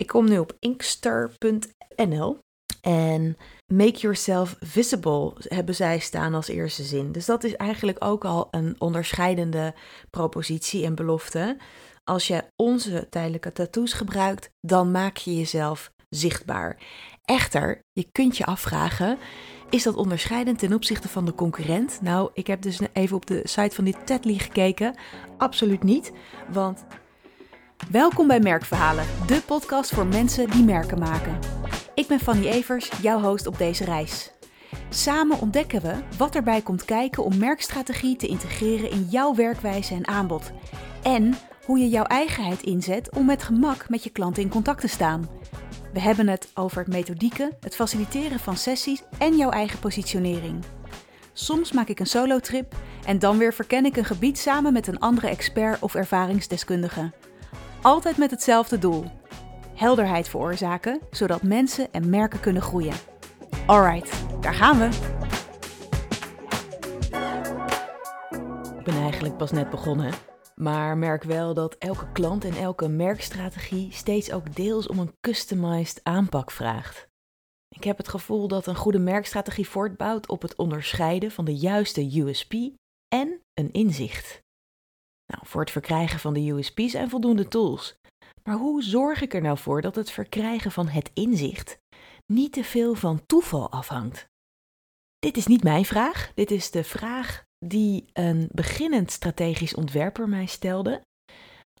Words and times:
Ik 0.00 0.06
kom 0.06 0.28
nu 0.28 0.38
op 0.38 0.56
inkster.nl 0.58 2.38
en 2.80 3.36
make 3.66 3.98
yourself 3.98 4.56
visible 4.60 5.32
hebben 5.38 5.74
zij 5.74 5.98
staan 5.98 6.34
als 6.34 6.48
eerste 6.48 6.82
zin. 6.82 7.12
Dus 7.12 7.26
dat 7.26 7.44
is 7.44 7.56
eigenlijk 7.56 8.04
ook 8.04 8.24
al 8.24 8.48
een 8.50 8.74
onderscheidende 8.78 9.74
propositie 10.10 10.84
en 10.84 10.94
belofte. 10.94 11.56
Als 12.04 12.26
je 12.26 12.44
onze 12.56 13.06
tijdelijke 13.10 13.52
tattoos 13.52 13.92
gebruikt, 13.92 14.50
dan 14.60 14.90
maak 14.90 15.16
je 15.16 15.36
jezelf 15.36 15.92
zichtbaar. 16.08 16.82
Echter, 17.24 17.80
je 17.92 18.08
kunt 18.12 18.36
je 18.36 18.44
afvragen: 18.44 19.18
is 19.70 19.82
dat 19.82 19.96
onderscheidend 19.96 20.58
ten 20.58 20.72
opzichte 20.72 21.08
van 21.08 21.24
de 21.24 21.34
concurrent? 21.34 21.98
Nou, 22.02 22.30
ik 22.32 22.46
heb 22.46 22.62
dus 22.62 22.80
even 22.92 23.16
op 23.16 23.26
de 23.26 23.40
site 23.44 23.74
van 23.74 23.84
dit 23.84 24.06
Tedly 24.06 24.38
gekeken. 24.38 24.94
Absoluut 25.38 25.82
niet, 25.82 26.12
want. 26.52 26.84
Welkom 27.88 28.26
bij 28.26 28.40
Merkverhalen, 28.40 29.06
de 29.26 29.42
podcast 29.46 29.94
voor 29.94 30.06
mensen 30.06 30.50
die 30.50 30.64
merken 30.64 30.98
maken. 30.98 31.38
Ik 31.94 32.06
ben 32.06 32.20
Fanny 32.20 32.46
Evers, 32.46 32.90
jouw 33.02 33.20
host 33.20 33.46
op 33.46 33.58
deze 33.58 33.84
reis. 33.84 34.32
Samen 34.88 35.40
ontdekken 35.40 35.82
we 35.82 35.94
wat 36.16 36.34
erbij 36.34 36.60
komt 36.60 36.84
kijken 36.84 37.24
om 37.24 37.38
merkstrategie 37.38 38.16
te 38.16 38.26
integreren 38.26 38.90
in 38.90 39.06
jouw 39.10 39.34
werkwijze 39.34 39.94
en 39.94 40.06
aanbod. 40.06 40.52
En 41.02 41.34
hoe 41.64 41.78
je 41.78 41.88
jouw 41.88 42.04
eigenheid 42.04 42.62
inzet 42.62 43.10
om 43.16 43.26
met 43.26 43.42
gemak 43.42 43.88
met 43.88 44.04
je 44.04 44.10
klanten 44.10 44.42
in 44.42 44.48
contact 44.48 44.80
te 44.80 44.88
staan. 44.88 45.28
We 45.92 46.00
hebben 46.00 46.28
het 46.28 46.50
over 46.54 46.78
het 46.78 46.92
methodieken, 46.92 47.56
het 47.60 47.74
faciliteren 47.74 48.38
van 48.38 48.56
sessies 48.56 49.02
en 49.18 49.36
jouw 49.36 49.50
eigen 49.50 49.78
positionering. 49.78 50.64
Soms 51.32 51.72
maak 51.72 51.88
ik 51.88 52.00
een 52.00 52.06
solo-trip 52.06 52.74
en 53.04 53.18
dan 53.18 53.38
weer 53.38 53.54
verken 53.54 53.84
ik 53.84 53.96
een 53.96 54.04
gebied 54.04 54.38
samen 54.38 54.72
met 54.72 54.86
een 54.86 54.98
andere 54.98 55.28
expert 55.28 55.82
of 55.82 55.94
ervaringsdeskundige. 55.94 57.12
Altijd 57.82 58.16
met 58.16 58.30
hetzelfde 58.30 58.78
doel: 58.78 59.04
helderheid 59.74 60.28
veroorzaken, 60.28 61.00
zodat 61.10 61.42
mensen 61.42 61.92
en 61.92 62.10
merken 62.10 62.40
kunnen 62.40 62.62
groeien. 62.62 62.94
Alright, 63.66 64.24
daar 64.40 64.54
gaan 64.54 64.78
we! 64.78 64.88
Ik 68.78 68.84
ben 68.84 68.94
eigenlijk 68.94 69.36
pas 69.36 69.50
net 69.50 69.70
begonnen. 69.70 70.12
Maar 70.54 70.98
merk 70.98 71.22
wel 71.22 71.54
dat 71.54 71.74
elke 71.74 72.12
klant 72.12 72.44
en 72.44 72.54
elke 72.54 72.88
merkstrategie 72.88 73.92
steeds 73.92 74.32
ook 74.32 74.56
deels 74.56 74.86
om 74.86 74.98
een 74.98 75.14
customized 75.20 76.00
aanpak 76.02 76.50
vraagt. 76.50 77.08
Ik 77.68 77.84
heb 77.84 77.96
het 77.96 78.08
gevoel 78.08 78.48
dat 78.48 78.66
een 78.66 78.76
goede 78.76 78.98
merkstrategie 78.98 79.68
voortbouwt 79.68 80.28
op 80.28 80.42
het 80.42 80.56
onderscheiden 80.56 81.30
van 81.30 81.44
de 81.44 81.56
juiste 81.56 82.20
USP 82.20 82.52
en 83.08 83.40
een 83.54 83.72
inzicht. 83.72 84.42
Nou, 85.30 85.46
voor 85.46 85.60
het 85.60 85.70
verkrijgen 85.70 86.18
van 86.18 86.34
de 86.34 86.50
USP 86.50 86.80
zijn 86.80 87.10
voldoende 87.10 87.48
tools. 87.48 87.94
Maar 88.42 88.56
hoe 88.56 88.82
zorg 88.82 89.20
ik 89.20 89.34
er 89.34 89.42
nou 89.42 89.58
voor 89.58 89.80
dat 89.80 89.94
het 89.94 90.10
verkrijgen 90.10 90.72
van 90.72 90.88
het 90.88 91.10
inzicht 91.14 91.78
niet 92.26 92.52
te 92.52 92.64
veel 92.64 92.94
van 92.94 93.26
toeval 93.26 93.70
afhangt? 93.70 94.28
Dit 95.18 95.36
is 95.36 95.46
niet 95.46 95.62
mijn 95.62 95.84
vraag, 95.84 96.32
dit 96.34 96.50
is 96.50 96.70
de 96.70 96.84
vraag 96.84 97.42
die 97.66 98.10
een 98.12 98.48
beginnend 98.52 99.10
strategisch 99.10 99.74
ontwerper 99.74 100.28
mij 100.28 100.46
stelde. 100.46 101.00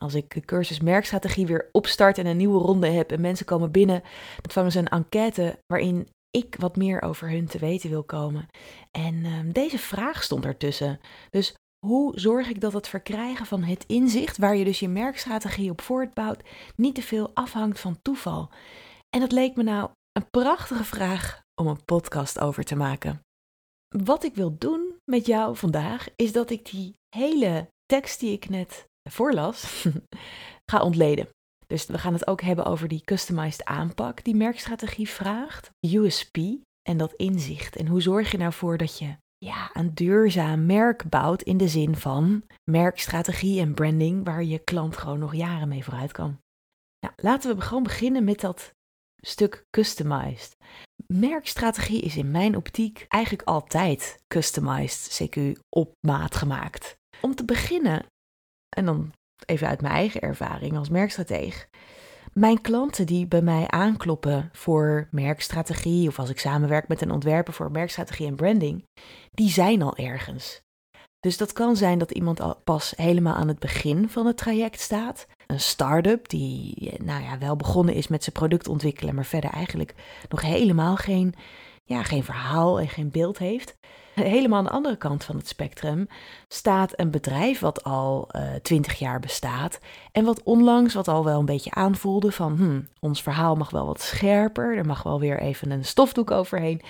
Als 0.00 0.14
ik 0.14 0.34
de 0.34 0.40
cursus 0.40 0.80
merkstrategie 0.80 1.46
weer 1.46 1.68
opstart 1.72 2.18
en 2.18 2.26
een 2.26 2.36
nieuwe 2.36 2.58
ronde 2.58 2.88
heb 2.88 3.12
en 3.12 3.20
mensen 3.20 3.46
komen 3.46 3.70
binnen, 3.70 4.02
dan 4.40 4.50
vangen 4.50 4.72
ze 4.72 4.78
een 4.78 4.88
enquête 4.88 5.58
waarin 5.66 6.08
ik 6.30 6.56
wat 6.58 6.76
meer 6.76 7.02
over 7.02 7.30
hun 7.30 7.46
te 7.46 7.58
weten 7.58 7.90
wil 7.90 8.04
komen. 8.04 8.46
En 8.90 9.14
uh, 9.14 9.52
deze 9.52 9.78
vraag 9.78 10.22
stond 10.22 10.44
ertussen. 10.44 11.00
Dus 11.30 11.54
hoe 11.86 12.18
zorg 12.18 12.48
ik 12.48 12.60
dat 12.60 12.72
het 12.72 12.88
verkrijgen 12.88 13.46
van 13.46 13.62
het 13.62 13.84
inzicht, 13.86 14.36
waar 14.36 14.56
je 14.56 14.64
dus 14.64 14.80
je 14.80 14.88
merkstrategie 14.88 15.70
op 15.70 15.80
voortbouwt, 15.80 16.42
niet 16.76 16.94
te 16.94 17.02
veel 17.02 17.30
afhangt 17.34 17.80
van 17.80 17.98
toeval? 18.02 18.50
En 19.08 19.20
dat 19.20 19.32
leek 19.32 19.56
me 19.56 19.62
nou 19.62 19.90
een 20.12 20.30
prachtige 20.30 20.84
vraag 20.84 21.42
om 21.60 21.66
een 21.66 21.84
podcast 21.84 22.40
over 22.40 22.64
te 22.64 22.76
maken. 22.76 23.20
Wat 23.96 24.24
ik 24.24 24.34
wil 24.34 24.58
doen 24.58 24.96
met 25.04 25.26
jou 25.26 25.56
vandaag 25.56 26.08
is 26.16 26.32
dat 26.32 26.50
ik 26.50 26.70
die 26.70 26.94
hele 27.16 27.68
tekst 27.86 28.20
die 28.20 28.32
ik 28.32 28.48
net 28.48 28.86
voorlas 29.10 29.86
ga 30.70 30.82
ontleden. 30.82 31.28
Dus 31.66 31.86
we 31.86 31.98
gaan 31.98 32.12
het 32.12 32.26
ook 32.26 32.40
hebben 32.40 32.64
over 32.64 32.88
die 32.88 33.04
customized 33.04 33.64
aanpak 33.64 34.24
die 34.24 34.34
merkstrategie 34.34 35.08
vraagt, 35.08 35.70
USP 35.80 36.36
en 36.82 36.96
dat 36.96 37.12
inzicht. 37.12 37.76
En 37.76 37.86
hoe 37.86 38.02
zorg 38.02 38.30
je 38.30 38.38
nou 38.38 38.52
voor 38.52 38.76
dat 38.76 38.98
je 38.98 39.16
ja, 39.44 39.70
een 39.72 39.94
duurzaam 39.94 40.66
merk 40.66 41.08
bouwt 41.08 41.42
in 41.42 41.56
de 41.56 41.68
zin 41.68 41.96
van 41.96 42.42
merkstrategie 42.64 43.60
en 43.60 43.74
branding 43.74 44.24
waar 44.24 44.44
je 44.44 44.58
klant 44.58 44.96
gewoon 44.96 45.18
nog 45.18 45.34
jaren 45.34 45.68
mee 45.68 45.84
vooruit 45.84 46.12
kan. 46.12 46.40
Nou, 47.00 47.14
laten 47.16 47.56
we 47.56 47.62
gewoon 47.62 47.82
beginnen 47.82 48.24
met 48.24 48.40
dat 48.40 48.74
stuk 49.16 49.64
customized. 49.70 50.56
Merkstrategie 51.06 52.00
is 52.02 52.16
in 52.16 52.30
mijn 52.30 52.56
optiek 52.56 53.04
eigenlijk 53.08 53.48
altijd 53.48 54.22
customized, 54.28 55.22
CQ 55.22 55.58
op 55.68 55.92
maat 56.00 56.34
gemaakt. 56.34 56.96
Om 57.20 57.34
te 57.34 57.44
beginnen, 57.44 58.06
en 58.76 58.84
dan 58.84 59.12
even 59.46 59.68
uit 59.68 59.80
mijn 59.80 59.94
eigen 59.94 60.20
ervaring 60.20 60.76
als 60.76 60.88
merkstrateeg. 60.88 61.68
Mijn 62.40 62.60
klanten 62.60 63.06
die 63.06 63.26
bij 63.26 63.42
mij 63.42 63.68
aankloppen 63.68 64.50
voor 64.52 65.08
merkstrategie 65.10 66.08
of 66.08 66.18
als 66.18 66.30
ik 66.30 66.38
samenwerk 66.38 66.88
met 66.88 67.00
een 67.00 67.10
ontwerper 67.10 67.52
voor 67.52 67.70
merkstrategie 67.70 68.26
en 68.26 68.36
branding, 68.36 68.86
die 69.30 69.50
zijn 69.50 69.82
al 69.82 69.96
ergens. 69.96 70.62
Dus 71.18 71.36
dat 71.36 71.52
kan 71.52 71.76
zijn 71.76 71.98
dat 71.98 72.10
iemand 72.10 72.40
al 72.40 72.60
pas 72.64 72.92
helemaal 72.96 73.34
aan 73.34 73.48
het 73.48 73.58
begin 73.58 74.08
van 74.08 74.26
het 74.26 74.36
traject 74.36 74.80
staat. 74.80 75.26
Een 75.46 75.60
start-up 75.60 76.28
die 76.28 76.92
nou 77.02 77.22
ja, 77.22 77.38
wel 77.38 77.56
begonnen 77.56 77.94
is 77.94 78.08
met 78.08 78.22
zijn 78.22 78.36
product 78.36 78.68
ontwikkelen, 78.68 79.14
maar 79.14 79.24
verder 79.24 79.50
eigenlijk 79.50 79.94
nog 80.28 80.40
helemaal 80.40 80.96
geen, 80.96 81.34
ja, 81.90 82.02
geen 82.02 82.24
verhaal 82.24 82.80
en 82.80 82.88
geen 82.88 83.10
beeld 83.10 83.38
heeft. 83.38 83.78
Helemaal 84.14 84.58
aan 84.58 84.64
de 84.64 84.70
andere 84.70 84.96
kant 84.96 85.24
van 85.24 85.36
het 85.36 85.48
spectrum 85.48 86.06
staat 86.48 86.98
een 87.00 87.10
bedrijf 87.10 87.60
wat 87.60 87.84
al 87.84 88.28
eh, 88.28 88.54
twintig 88.54 88.98
jaar 88.98 89.20
bestaat 89.20 89.80
en 90.12 90.24
wat 90.24 90.42
onlangs 90.42 90.94
wat 90.94 91.08
al 91.08 91.24
wel 91.24 91.38
een 91.38 91.44
beetje 91.44 91.70
aanvoelde 91.70 92.32
van 92.32 92.56
hmm, 92.56 92.88
ons 93.00 93.22
verhaal 93.22 93.56
mag 93.56 93.70
wel 93.70 93.86
wat 93.86 94.00
scherper, 94.00 94.76
er 94.76 94.86
mag 94.86 95.02
wel 95.02 95.20
weer 95.20 95.40
even 95.40 95.70
een 95.70 95.84
stofdoek 95.84 96.30
overheen. 96.30 96.82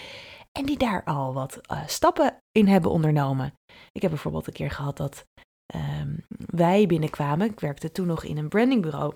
En 0.53 0.67
die 0.67 0.79
daar 0.79 1.05
al 1.05 1.33
wat 1.35 1.61
uh, 1.73 1.87
stappen 1.87 2.43
in 2.53 2.67
hebben 2.67 2.91
ondernomen. 2.91 3.55
Ik 3.93 4.03
heb 4.03 4.11
bijvoorbeeld 4.11 4.47
een 4.47 4.53
keer 4.53 4.71
gehad 4.71 4.97
dat 4.97 5.27
um, 5.75 6.25
wij 6.47 6.87
binnenkwamen. 6.87 7.51
Ik 7.51 7.61
werkte 7.61 7.93
toen 7.93 8.07
nog 8.07 8.25
in 8.25 8.37
een 8.37 8.49
brandingbureau. 8.49 9.15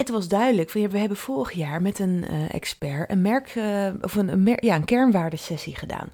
Het 0.00 0.08
was 0.08 0.28
duidelijk 0.28 0.70
van 0.70 0.88
we 0.88 0.98
hebben 0.98 1.16
vorig 1.16 1.52
jaar 1.52 1.82
met 1.82 1.98
een 1.98 2.24
uh, 2.30 2.54
expert 2.54 3.10
een 3.10 3.22
merk 3.22 3.54
uh, 3.54 3.88
of 4.00 4.14
een, 4.14 4.56
ja, 4.60 4.74
een 4.74 4.84
kernwaardesessie 4.84 5.76
gedaan. 5.76 6.12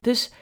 Dus 0.00 0.32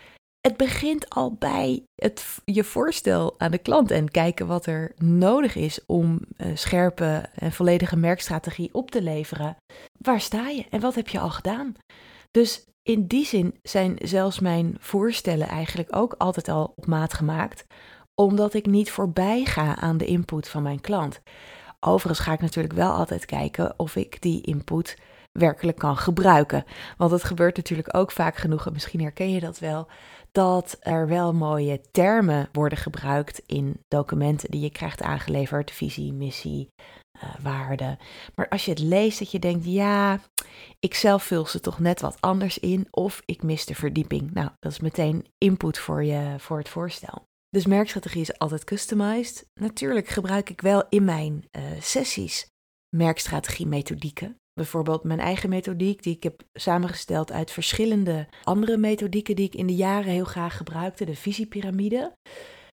het 0.40 0.56
begint 0.56 1.10
al 1.10 1.32
bij 1.32 1.82
het, 1.94 2.38
je 2.44 2.64
voorstel 2.64 3.34
aan 3.38 3.50
de 3.50 3.58
klant 3.58 3.90
en 3.90 4.10
kijken 4.10 4.46
wat 4.46 4.66
er 4.66 4.92
nodig 4.96 5.54
is 5.54 5.80
om 5.86 6.20
uh, 6.36 6.46
scherpe 6.54 7.28
en 7.34 7.52
volledige 7.52 7.96
merkstrategie 7.96 8.74
op 8.74 8.90
te 8.90 9.02
leveren. 9.02 9.56
Waar 9.98 10.20
sta 10.20 10.48
je 10.48 10.64
en 10.70 10.80
wat 10.80 10.94
heb 10.94 11.08
je 11.08 11.18
al 11.18 11.30
gedaan? 11.30 11.74
Dus 12.30 12.64
in 12.82 13.06
die 13.06 13.24
zin 13.24 13.54
zijn 13.62 13.96
zelfs 14.02 14.40
mijn 14.40 14.76
voorstellen 14.80 15.48
eigenlijk 15.48 15.96
ook 15.96 16.14
altijd 16.18 16.48
al 16.48 16.72
op 16.76 16.86
maat 16.86 17.14
gemaakt, 17.14 17.64
omdat 18.14 18.54
ik 18.54 18.66
niet 18.66 18.90
voorbij 18.90 19.44
ga 19.44 19.76
aan 19.76 19.96
de 19.96 20.06
input 20.06 20.48
van 20.48 20.62
mijn 20.62 20.80
klant. 20.80 21.20
Overigens 21.80 22.26
ga 22.26 22.32
ik 22.32 22.40
natuurlijk 22.40 22.74
wel 22.74 22.92
altijd 22.92 23.24
kijken 23.24 23.74
of 23.76 23.96
ik 23.96 24.22
die 24.22 24.40
input 24.40 24.96
werkelijk 25.32 25.78
kan 25.78 25.96
gebruiken. 25.96 26.64
Want 26.96 27.10
het 27.10 27.24
gebeurt 27.24 27.56
natuurlijk 27.56 27.96
ook 27.96 28.10
vaak 28.10 28.36
genoeg, 28.36 28.66
en 28.66 28.72
misschien 28.72 29.00
herken 29.00 29.30
je 29.30 29.40
dat 29.40 29.58
wel, 29.58 29.88
dat 30.32 30.76
er 30.80 31.08
wel 31.08 31.32
mooie 31.32 31.80
termen 31.90 32.48
worden 32.52 32.78
gebruikt 32.78 33.42
in 33.46 33.80
documenten 33.88 34.50
die 34.50 34.60
je 34.60 34.70
krijgt 34.70 35.02
aangeleverd: 35.02 35.70
visie, 35.70 36.12
missie, 36.12 36.68
uh, 37.16 37.34
waarde. 37.42 37.98
Maar 38.34 38.48
als 38.48 38.64
je 38.64 38.70
het 38.70 38.80
leest, 38.80 39.18
dat 39.18 39.30
je 39.30 39.38
denkt: 39.38 39.64
ja, 39.64 40.20
ik 40.78 40.94
zelf 40.94 41.22
vul 41.22 41.46
ze 41.46 41.60
toch 41.60 41.78
net 41.78 42.00
wat 42.00 42.16
anders 42.20 42.58
in, 42.58 42.86
of 42.90 43.22
ik 43.24 43.42
mis 43.42 43.66
de 43.66 43.74
verdieping. 43.74 44.32
Nou, 44.32 44.50
dat 44.58 44.72
is 44.72 44.80
meteen 44.80 45.26
input 45.38 45.78
voor, 45.78 46.04
je, 46.04 46.34
voor 46.38 46.58
het 46.58 46.68
voorstel. 46.68 47.24
Dus 47.56 47.66
merkstrategie 47.66 48.20
is 48.20 48.38
altijd 48.38 48.64
customized. 48.64 49.50
Natuurlijk 49.54 50.08
gebruik 50.08 50.50
ik 50.50 50.60
wel 50.60 50.84
in 50.88 51.04
mijn 51.04 51.44
uh, 51.56 51.62
sessies 51.80 52.46
merkstrategie 52.96 53.66
methodieken. 53.66 54.36
Bijvoorbeeld 54.52 55.04
mijn 55.04 55.20
eigen 55.20 55.48
methodiek, 55.48 56.02
die 56.02 56.14
ik 56.14 56.22
heb 56.22 56.42
samengesteld 56.52 57.32
uit 57.32 57.50
verschillende 57.50 58.28
andere 58.42 58.76
methodieken 58.76 59.36
die 59.36 59.46
ik 59.46 59.54
in 59.54 59.66
de 59.66 59.74
jaren 59.74 60.12
heel 60.12 60.24
graag 60.24 60.56
gebruikte, 60.56 61.04
de 61.04 61.14
visiepyramide. 61.14 62.12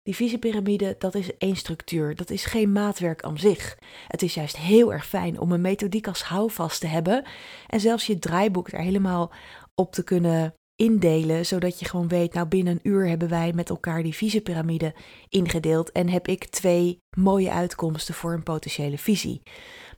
Die 0.03 0.15
visiepyramide, 0.15 0.95
dat 0.99 1.15
is 1.15 1.37
één 1.37 1.57
structuur, 1.57 2.15
dat 2.15 2.31
is 2.31 2.45
geen 2.45 2.73
maatwerk 2.73 3.23
aan 3.23 3.39
zich. 3.39 3.79
Het 4.07 4.23
is 4.23 4.35
juist 4.35 4.57
heel 4.57 4.93
erg 4.93 5.07
fijn 5.07 5.41
om 5.41 5.53
een 5.53 5.61
methodiek 5.61 6.07
als 6.07 6.23
houvast 6.23 6.81
te 6.81 6.87
hebben 6.87 7.25
en 7.67 7.81
zelfs 7.81 8.07
je 8.07 8.19
draaiboek 8.19 8.69
er 8.69 8.81
helemaal 8.81 9.33
op 9.75 9.93
te 9.93 10.05
kunnen 10.05 10.55
indelen, 10.79 11.47
zodat 11.47 11.79
je 11.79 11.85
gewoon 11.85 12.09
weet, 12.09 12.35
nou 12.35 12.47
binnen 12.47 12.73
een 12.73 12.91
uur 12.91 13.09
hebben 13.09 13.29
wij 13.29 13.53
met 13.53 13.69
elkaar 13.69 14.03
die 14.03 14.15
visiepyramide 14.15 14.95
ingedeeld 15.29 15.93
en 15.93 16.09
heb 16.09 16.29
ik 16.29 16.45
twee 16.45 17.03
mooie 17.17 17.51
uitkomsten 17.51 18.15
voor 18.15 18.33
een 18.33 18.43
potentiële 18.43 18.99
visie. 18.99 19.43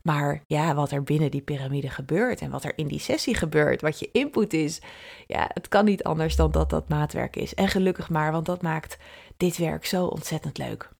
Maar 0.03 0.45
ja, 0.47 0.75
wat 0.75 0.91
er 0.91 1.03
binnen 1.03 1.31
die 1.31 1.43
piramide 1.43 1.91
gebeurt 1.91 2.41
en 2.41 2.51
wat 2.51 2.65
er 2.65 2.73
in 2.77 2.87
die 2.87 2.99
sessie 2.99 3.35
gebeurt, 3.35 3.81
wat 3.81 3.99
je 3.99 4.09
input 4.13 4.53
is, 4.53 4.81
ja, 5.27 5.51
het 5.55 5.69
kan 5.69 5.85
niet 5.85 6.03
anders 6.03 6.37
dan 6.37 6.51
dat 6.51 6.71
dat 6.71 6.89
maatwerk 6.89 7.37
is. 7.37 7.55
En 7.55 7.69
gelukkig 7.69 8.09
maar, 8.09 8.33
want 8.33 8.47
dat 8.47 8.63
maakt 8.63 8.99
dit 9.37 9.57
werk 9.57 9.85
zo 9.85 10.07
ontzettend 10.07 10.59
leuk. 10.59 10.91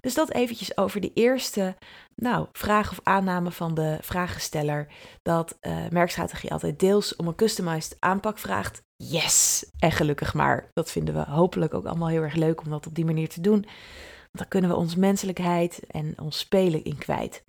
Dus 0.00 0.14
dat 0.14 0.30
eventjes 0.30 0.76
over 0.76 1.00
de 1.00 1.12
eerste 1.14 1.76
nou, 2.14 2.46
vraag 2.52 2.90
of 2.90 3.00
aanname 3.02 3.50
van 3.50 3.74
de 3.74 3.98
vragensteller. 4.00 4.86
Dat 5.22 5.58
uh, 5.60 5.88
merkstrategie 5.88 6.52
altijd 6.52 6.78
deels 6.78 7.16
om 7.16 7.26
een 7.26 7.34
customized 7.34 7.96
aanpak 7.98 8.38
vraagt. 8.38 8.82
Yes! 8.96 9.66
En 9.78 9.92
gelukkig 9.92 10.34
maar. 10.34 10.68
Dat 10.72 10.90
vinden 10.90 11.14
we 11.14 11.30
hopelijk 11.30 11.74
ook 11.74 11.86
allemaal 11.86 12.08
heel 12.08 12.22
erg 12.22 12.34
leuk 12.34 12.60
om 12.60 12.70
dat 12.70 12.86
op 12.86 12.94
die 12.94 13.04
manier 13.04 13.28
te 13.28 13.40
doen. 13.40 13.60
Want 13.60 14.38
dan 14.38 14.48
kunnen 14.48 14.70
we 14.70 14.76
ons 14.76 14.96
menselijkheid 14.96 15.86
en 15.86 16.20
ons 16.20 16.38
spelen 16.38 16.84
in 16.84 16.98
kwijt. 16.98 17.44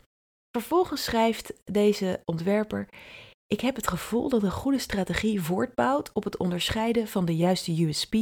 Vervolgens 0.57 1.03
schrijft 1.03 1.53
deze 1.63 2.21
ontwerper: 2.25 2.87
Ik 3.47 3.61
heb 3.61 3.75
het 3.75 3.87
gevoel 3.87 4.29
dat 4.29 4.43
een 4.43 4.51
goede 4.51 4.79
strategie 4.79 5.41
voortbouwt 5.41 6.11
op 6.13 6.23
het 6.23 6.37
onderscheiden 6.37 7.07
van 7.07 7.25
de 7.25 7.35
juiste 7.35 7.83
USP 7.83 8.13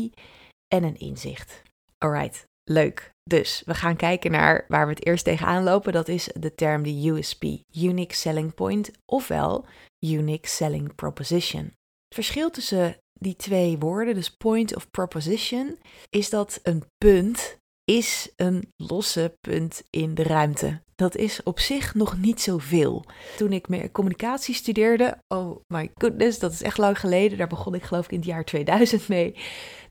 en 0.68 0.84
een 0.84 0.98
inzicht. 0.98 1.62
Alright, 1.98 2.44
leuk. 2.64 3.12
Dus 3.30 3.62
we 3.66 3.74
gaan 3.74 3.96
kijken 3.96 4.32
naar 4.32 4.66
waar 4.68 4.88
we 4.88 4.94
het 4.94 5.06
eerst 5.06 5.24
tegenaan 5.24 5.64
lopen. 5.64 5.94
Dat 5.94 6.08
is 6.08 6.30
de 6.40 6.56
term 6.56 6.84
de 6.84 7.10
USP, 7.10 7.44
Unique 7.76 8.16
Selling 8.16 8.54
Point, 8.54 8.92
ofwel 9.06 9.66
Unique 10.00 10.48
Selling 10.48 10.96
Proposition. 10.96 11.62
Het 11.62 12.14
verschil 12.14 12.50
tussen 12.50 12.98
die 13.14 13.36
twee 13.36 13.78
woorden, 13.78 14.16
dus 14.16 14.36
point 14.36 14.76
of 14.76 14.92
proposition, 14.92 15.78
is 16.10 16.30
dat 16.30 16.60
een 16.64 16.84
punt 16.98 17.58
is 17.84 18.34
een 18.36 18.74
losse 18.76 19.38
punt 19.42 19.84
in 19.90 20.16
de 20.16 20.24
ruimte. 20.24 20.82
Dat 20.96 21.16
is 21.16 21.44
op 21.44 21.60
zich 21.60 21.96
nog 21.96 22.18
niet 22.18 22.42
zoveel. 22.42 23.06
Toen 23.38 23.54
ik 23.54 23.68
meer 23.68 23.92
communicatie 23.92 24.56
studeerde, 24.56 25.24
oh 25.28 25.60
my 25.68 25.92
goodness, 25.96 26.40
dat 26.40 26.52
is 26.52 26.62
echt 26.62 26.78
lang 26.78 27.00
geleden. 27.00 27.38
Daar 27.38 27.48
begon 27.48 27.74
ik 27.74 27.84
geloof 27.84 28.06
ik 28.06 28.12
in 28.12 28.18
het 28.18 28.28
jaar 28.28 28.46
2000 28.46 29.08
mee. 29.08 29.36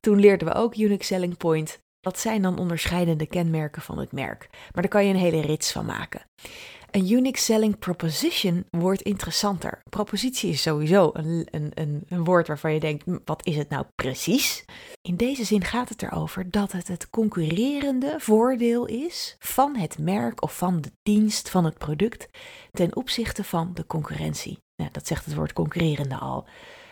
Toen 0.01 0.21
leerden 0.21 0.49
we 0.49 0.55
ook 0.55 0.77
Unique 0.77 1.05
Selling 1.05 1.37
Point. 1.37 1.79
Dat 2.01 2.19
zijn 2.19 2.43
dan 2.43 2.59
onderscheidende 2.59 3.27
kenmerken 3.27 3.83
van 3.83 3.99
het 3.99 4.13
merk. 4.13 4.49
Maar 4.51 4.83
daar 4.83 4.89
kan 4.89 5.05
je 5.05 5.11
een 5.15 5.21
hele 5.21 5.41
rits 5.41 5.73
van 5.73 5.85
maken. 5.87 6.23
Een 6.91 7.11
unique 7.11 7.41
selling 7.41 7.79
proposition 7.79 8.65
wordt 8.71 9.03
interessanter. 9.03 9.83
Propositie 9.91 10.51
is 10.51 10.63
sowieso 10.63 11.11
een, 11.13 11.49
een, 11.51 11.71
een, 11.75 12.03
een, 12.09 12.25
woord 12.25 12.47
waarvan 12.47 12.73
je 12.73 12.81
denkt: 12.81 13.05
wat 13.25 13.47
is 13.47 13.57
het 13.57 13.69
nou 13.69 13.87
precies? 13.95 14.65
In 15.03 15.17
deze 15.17 15.45
zin 15.45 15.65
gaat 15.65 15.89
het 15.89 16.03
erover 16.03 16.51
dat 16.51 16.73
het 16.73 16.89
het 16.89 17.11
concurrerende 17.11 18.15
voordeel 18.19 18.87
is 18.87 19.37
van 19.39 19.77
het 19.77 19.99
merk 19.99 20.43
of 20.43 20.57
van 20.57 20.81
de 20.81 20.91
dienst 21.03 21.51
van 21.51 21.65
het 21.65 21.79
product 21.79 22.29
ten 22.71 22.97
opzichte 22.97 23.45
van 23.45 23.71
de 23.75 23.87
concurrentie. 23.87 24.59
Nou, 24.77 24.91
dat 24.93 25.07
zegt 25.07 25.25
het 25.25 25.35
woord 25.35 25.53
concurrerende 25.53 26.17
al. 26.17 26.47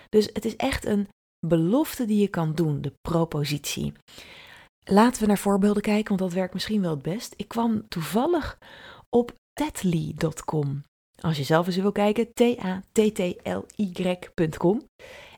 Dus 0.09 0.29
het 0.33 0.45
is 0.45 0.57
echt 0.57 0.85
een 0.85 1.09
belofte 1.47 2.05
die 2.05 2.21
je 2.21 2.29
kan 2.29 2.55
doen, 2.55 2.81
de 2.81 2.93
propositie. 3.01 3.93
Laten 4.89 5.21
we 5.21 5.27
naar 5.27 5.39
voorbeelden 5.39 5.83
kijken, 5.83 6.09
want 6.09 6.21
dat 6.21 6.33
werkt 6.33 6.55
misschien 6.55 6.81
wel 6.83 6.91
het 6.91 7.03
best. 7.03 7.35
Ik 7.37 7.49
kwam 7.49 7.89
toevallig 7.89 8.59
op 9.09 9.35
Tatly.com. 9.53 10.85
Als 11.21 11.37
je 11.37 11.43
zelf 11.43 11.67
eens 11.67 11.77
wil 11.77 11.93
kijken, 11.93 12.33
T-A-T-T-L-Y.com. 12.33 13.63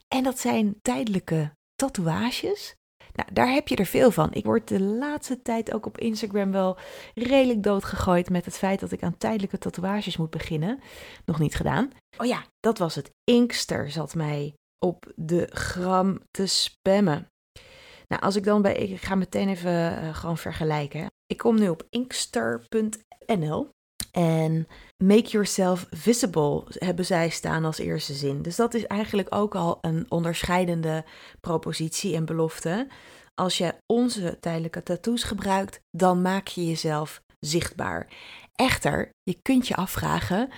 En 0.08 0.22
dat 0.22 0.38
zijn 0.38 0.74
tijdelijke 0.82 1.52
tatoeages. 1.74 2.74
Nou, 3.12 3.28
daar 3.32 3.52
heb 3.52 3.68
je 3.68 3.76
er 3.76 3.86
veel 3.86 4.10
van. 4.10 4.32
Ik 4.32 4.44
word 4.44 4.68
de 4.68 4.80
laatste 4.80 5.42
tijd 5.42 5.72
ook 5.74 5.86
op 5.86 5.98
Instagram 5.98 6.52
wel 6.52 6.78
redelijk 7.14 7.62
doodgegooid 7.62 8.30
met 8.30 8.44
het 8.44 8.58
feit 8.58 8.80
dat 8.80 8.92
ik 8.92 9.02
aan 9.02 9.18
tijdelijke 9.18 9.58
tatoeages 9.58 10.16
moet 10.16 10.30
beginnen. 10.30 10.80
Nog 11.24 11.38
niet 11.38 11.54
gedaan. 11.54 11.90
Oh 12.16 12.26
ja, 12.26 12.44
dat 12.60 12.78
was 12.78 12.94
het. 12.94 13.10
Inkster 13.24 13.90
zat 13.90 14.14
mij 14.14 14.54
op 14.78 15.12
de 15.16 15.48
gram 15.52 16.20
te 16.30 16.46
spammen. 16.46 17.28
Nou, 18.08 18.22
als 18.22 18.36
ik 18.36 18.44
dan 18.44 18.62
bij, 18.62 18.74
ik 18.74 19.00
ga 19.00 19.14
meteen 19.14 19.48
even 19.48 20.02
uh, 20.02 20.14
gewoon 20.14 20.38
vergelijken. 20.38 21.06
Ik 21.26 21.36
kom 21.36 21.58
nu 21.58 21.68
op 21.68 21.86
inkster.nl 21.90 23.70
en 24.12 24.66
make 25.04 25.28
yourself 25.28 25.86
visible 25.90 26.64
hebben 26.68 27.04
zij 27.04 27.28
staan 27.28 27.64
als 27.64 27.78
eerste 27.78 28.14
zin. 28.14 28.42
Dus 28.42 28.56
dat 28.56 28.74
is 28.74 28.86
eigenlijk 28.86 29.34
ook 29.34 29.54
al 29.54 29.78
een 29.80 30.06
onderscheidende 30.08 31.04
propositie 31.40 32.14
en 32.14 32.24
belofte. 32.24 32.88
Als 33.34 33.58
je 33.58 33.74
onze 33.86 34.38
tijdelijke 34.40 34.82
tattoos 34.82 35.22
gebruikt, 35.22 35.80
dan 35.90 36.22
maak 36.22 36.48
je 36.48 36.66
jezelf 36.66 37.22
zichtbaar. 37.40 38.08
Echter, 38.54 39.10
je 39.22 39.38
kunt 39.42 39.68
je 39.68 39.76
afvragen: 39.76 40.48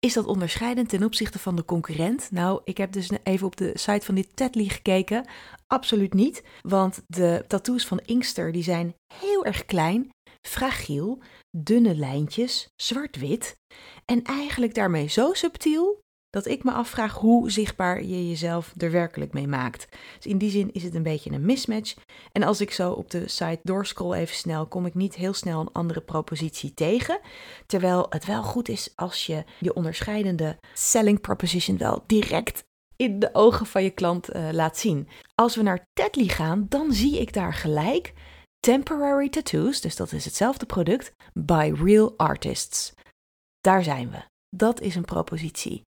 is 0.00 0.12
dat 0.12 0.26
onderscheidend 0.26 0.88
ten 0.88 1.04
opzichte 1.04 1.38
van 1.38 1.56
de 1.56 1.64
concurrent? 1.64 2.30
Nou, 2.30 2.60
ik 2.64 2.76
heb 2.76 2.92
dus 2.92 3.10
even 3.22 3.46
op 3.46 3.56
de 3.56 3.70
site 3.74 4.06
van 4.06 4.14
dit 4.14 4.36
Tedly 4.36 4.68
gekeken. 4.68 5.26
Absoluut 5.66 6.14
niet, 6.14 6.42
want 6.60 7.02
de 7.06 7.44
tattoos 7.46 7.86
van 7.86 8.00
Inkster 8.04 8.52
die 8.52 8.62
zijn 8.62 8.94
heel 9.14 9.44
erg 9.44 9.64
klein, 9.64 10.10
fragiel, 10.46 11.22
dunne 11.56 11.94
lijntjes, 11.94 12.68
zwart-wit 12.76 13.56
en 14.04 14.22
eigenlijk 14.22 14.74
daarmee 14.74 15.06
zo 15.06 15.32
subtiel 15.32 16.00
dat 16.30 16.46
ik 16.46 16.64
me 16.64 16.72
afvraag 16.72 17.14
hoe 17.14 17.50
zichtbaar 17.50 18.02
je 18.02 18.28
jezelf 18.28 18.74
er 18.76 18.90
werkelijk 18.90 19.32
mee 19.32 19.46
maakt. 19.46 19.88
Dus 20.16 20.26
in 20.26 20.38
die 20.38 20.50
zin 20.50 20.72
is 20.72 20.82
het 20.82 20.94
een 20.94 21.02
beetje 21.02 21.30
een 21.30 21.44
mismatch. 21.44 21.94
En 22.32 22.42
als 22.42 22.60
ik 22.60 22.70
zo 22.70 22.92
op 22.92 23.10
de 23.10 23.28
site 23.28 23.60
doorscroll 23.62 24.16
even 24.16 24.36
snel, 24.36 24.66
kom 24.66 24.86
ik 24.86 24.94
niet 24.94 25.14
heel 25.14 25.34
snel 25.34 25.60
een 25.60 25.72
andere 25.72 26.00
propositie 26.00 26.74
tegen. 26.74 27.20
Terwijl 27.66 28.06
het 28.08 28.24
wel 28.24 28.42
goed 28.42 28.68
is 28.68 28.92
als 28.94 29.26
je 29.26 29.44
je 29.58 29.74
onderscheidende 29.74 30.58
selling 30.74 31.20
proposition 31.20 31.78
wel 31.78 32.04
direct 32.06 32.66
in 32.96 33.18
de 33.18 33.34
ogen 33.34 33.66
van 33.66 33.82
je 33.82 33.90
klant 33.90 34.34
uh, 34.34 34.48
laat 34.52 34.78
zien. 34.78 35.08
Als 35.34 35.56
we 35.56 35.62
naar 35.62 35.86
Tedly 35.92 36.28
gaan, 36.28 36.66
dan 36.68 36.92
zie 36.92 37.20
ik 37.20 37.32
daar 37.32 37.54
gelijk 37.54 38.12
temporary 38.60 39.28
tattoos, 39.28 39.80
dus 39.80 39.96
dat 39.96 40.12
is 40.12 40.24
hetzelfde 40.24 40.66
product, 40.66 41.12
by 41.32 41.72
real 41.74 42.14
artists. 42.16 42.92
Daar 43.60 43.82
zijn 43.82 44.10
we. 44.10 44.22
Dat 44.56 44.80
is 44.80 44.94
een 44.94 45.04
propositie. 45.04 45.82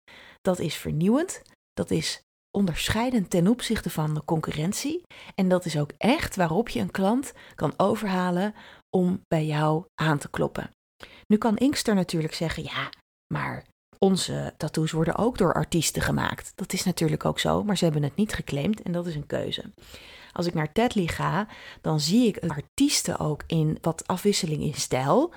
Dat 0.49 0.59
is 0.59 0.75
vernieuwend, 0.75 1.43
dat 1.73 1.91
is 1.91 2.23
onderscheidend 2.51 3.31
ten 3.31 3.47
opzichte 3.47 3.91
van 3.91 4.15
de 4.15 4.25
concurrentie 4.25 5.03
en 5.35 5.49
dat 5.49 5.65
is 5.65 5.79
ook 5.79 5.91
echt 5.99 6.37
waarop 6.37 6.69
je 6.69 6.81
een 6.81 6.91
klant 6.91 7.33
kan 7.55 7.73
overhalen 7.77 8.55
om 8.97 9.21
bij 9.27 9.47
jou 9.47 9.85
aan 9.95 10.19
te 10.19 10.31
kloppen. 10.31 10.71
Nu 11.27 11.37
kan 11.37 11.57
Inkster 11.57 11.95
natuurlijk 11.95 12.35
zeggen: 12.35 12.63
ja, 12.63 12.91
maar 13.35 13.65
onze 13.99 14.55
tattoos 14.57 14.93
worden 14.93 15.17
ook 15.17 15.39
door 15.39 15.55
artiesten 15.55 16.03
gemaakt. 16.03 16.53
Dat 16.55 16.73
is 16.73 16.85
natuurlijk 16.85 17.25
ook 17.25 17.39
zo, 17.39 17.65
maar 17.65 17.77
ze 17.77 17.85
hebben 17.85 18.03
het 18.03 18.17
niet 18.17 18.33
geclaimd 18.33 18.83
en 18.83 18.93
dat 18.93 19.07
is 19.07 19.15
een 19.15 19.27
keuze. 19.27 19.73
Als 20.33 20.47
ik 20.47 20.55
naar 20.55 20.73
Tedly 20.73 21.07
ga, 21.07 21.49
dan 21.81 22.01
zie 22.01 22.27
ik 22.27 22.39
artiesten 22.39 23.19
ook 23.19 23.43
in 23.47 23.79
wat 23.81 24.07
afwisseling 24.07 24.63
in 24.63 24.75
stijl. 24.75 25.33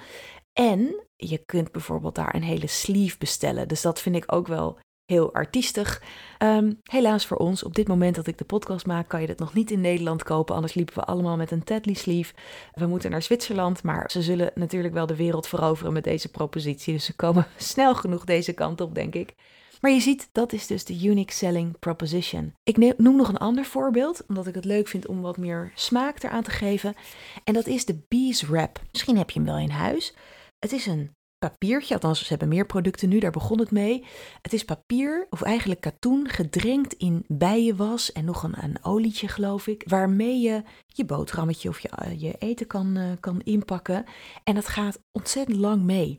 En 0.53 1.03
je 1.15 1.37
kunt 1.45 1.71
bijvoorbeeld 1.71 2.15
daar 2.15 2.35
een 2.35 2.43
hele 2.43 2.67
sleeve 2.67 3.17
bestellen. 3.17 3.67
Dus 3.67 3.81
dat 3.81 4.01
vind 4.01 4.15
ik 4.15 4.33
ook 4.33 4.47
wel 4.47 4.79
heel 5.05 5.33
artiestig. 5.33 6.01
Um, 6.39 6.79
helaas 6.83 7.25
voor 7.25 7.37
ons, 7.37 7.63
op 7.63 7.75
dit 7.75 7.87
moment 7.87 8.15
dat 8.15 8.27
ik 8.27 8.37
de 8.37 8.45
podcast 8.45 8.85
maak, 8.85 9.07
kan 9.07 9.21
je 9.21 9.27
dat 9.27 9.39
nog 9.39 9.53
niet 9.53 9.71
in 9.71 9.81
Nederland 9.81 10.23
kopen. 10.23 10.55
Anders 10.55 10.73
liepen 10.73 10.95
we 10.95 11.03
allemaal 11.03 11.37
met 11.37 11.51
een 11.51 11.63
Tedly 11.63 11.93
sleeve. 11.93 12.33
We 12.73 12.85
moeten 12.85 13.11
naar 13.11 13.21
Zwitserland, 13.21 13.83
maar 13.83 14.11
ze 14.11 14.21
zullen 14.21 14.51
natuurlijk 14.55 14.93
wel 14.93 15.05
de 15.05 15.15
wereld 15.15 15.47
veroveren 15.47 15.93
met 15.93 16.03
deze 16.03 16.31
propositie. 16.31 16.93
Dus 16.93 17.05
ze 17.05 17.15
komen 17.15 17.47
snel 17.57 17.95
genoeg 17.95 18.23
deze 18.23 18.53
kant 18.53 18.81
op, 18.81 18.95
denk 18.95 19.15
ik. 19.15 19.35
Maar 19.81 19.91
je 19.91 19.99
ziet, 19.99 20.29
dat 20.31 20.53
is 20.53 20.67
dus 20.67 20.85
de 20.85 21.03
unique 21.03 21.33
selling 21.33 21.79
proposition. 21.79 22.53
Ik 22.63 22.97
noem 22.97 23.15
nog 23.15 23.27
een 23.27 23.37
ander 23.37 23.65
voorbeeld, 23.65 24.23
omdat 24.27 24.47
ik 24.47 24.55
het 24.55 24.65
leuk 24.65 24.87
vind 24.87 25.07
om 25.07 25.21
wat 25.21 25.37
meer 25.37 25.71
smaak 25.75 26.23
eraan 26.23 26.43
te 26.43 26.51
geven. 26.51 26.95
En 27.43 27.53
dat 27.53 27.67
is 27.67 27.85
de 27.85 28.05
Bees 28.07 28.41
Wrap. 28.41 28.81
Misschien 28.91 29.17
heb 29.17 29.29
je 29.29 29.39
hem 29.39 29.47
wel 29.47 29.57
in 29.57 29.69
huis. 29.69 30.15
Het 30.59 30.71
is 30.71 30.85
een 30.85 31.15
papiertje, 31.49 31.93
althans 31.93 32.19
ze 32.19 32.27
hebben 32.27 32.47
meer 32.47 32.65
producten 32.65 33.09
nu, 33.09 33.19
daar 33.19 33.31
begon 33.31 33.59
het 33.59 33.71
mee. 33.71 34.05
Het 34.41 34.53
is 34.53 34.65
papier, 34.65 35.27
of 35.29 35.41
eigenlijk 35.41 35.81
katoen, 35.81 36.27
gedrenkt 36.29 36.93
in 36.93 37.25
bijenwas 37.27 38.11
en 38.11 38.25
nog 38.25 38.43
een, 38.43 38.63
een 38.63 38.83
olietje 38.83 39.27
geloof 39.27 39.67
ik, 39.67 39.83
waarmee 39.87 40.39
je 40.39 40.63
je 40.85 41.05
boterhammetje 41.05 41.69
of 41.69 41.79
je, 41.79 41.89
eh, 41.89 42.21
je 42.21 42.35
eten 42.39 42.67
kan, 42.67 42.97
uh, 42.97 43.11
kan 43.19 43.41
inpakken. 43.41 44.05
En 44.43 44.55
dat 44.55 44.67
gaat 44.67 44.99
ontzettend 45.11 45.57
lang 45.57 45.83
mee. 45.83 46.15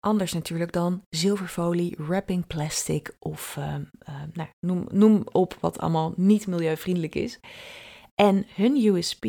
Anders 0.00 0.32
natuurlijk 0.32 0.72
dan 0.72 1.02
zilverfolie, 1.08 1.96
wrapping 1.98 2.46
plastic 2.46 3.16
of 3.18 3.56
uh, 3.58 3.74
nou, 4.32 4.48
noem, 4.66 4.86
noem 4.90 5.22
op 5.32 5.56
wat 5.60 5.78
allemaal 5.78 6.12
niet 6.16 6.46
milieuvriendelijk 6.46 7.14
is. 7.14 7.40
En 8.14 8.46
hun 8.54 8.76
USP 8.76 9.24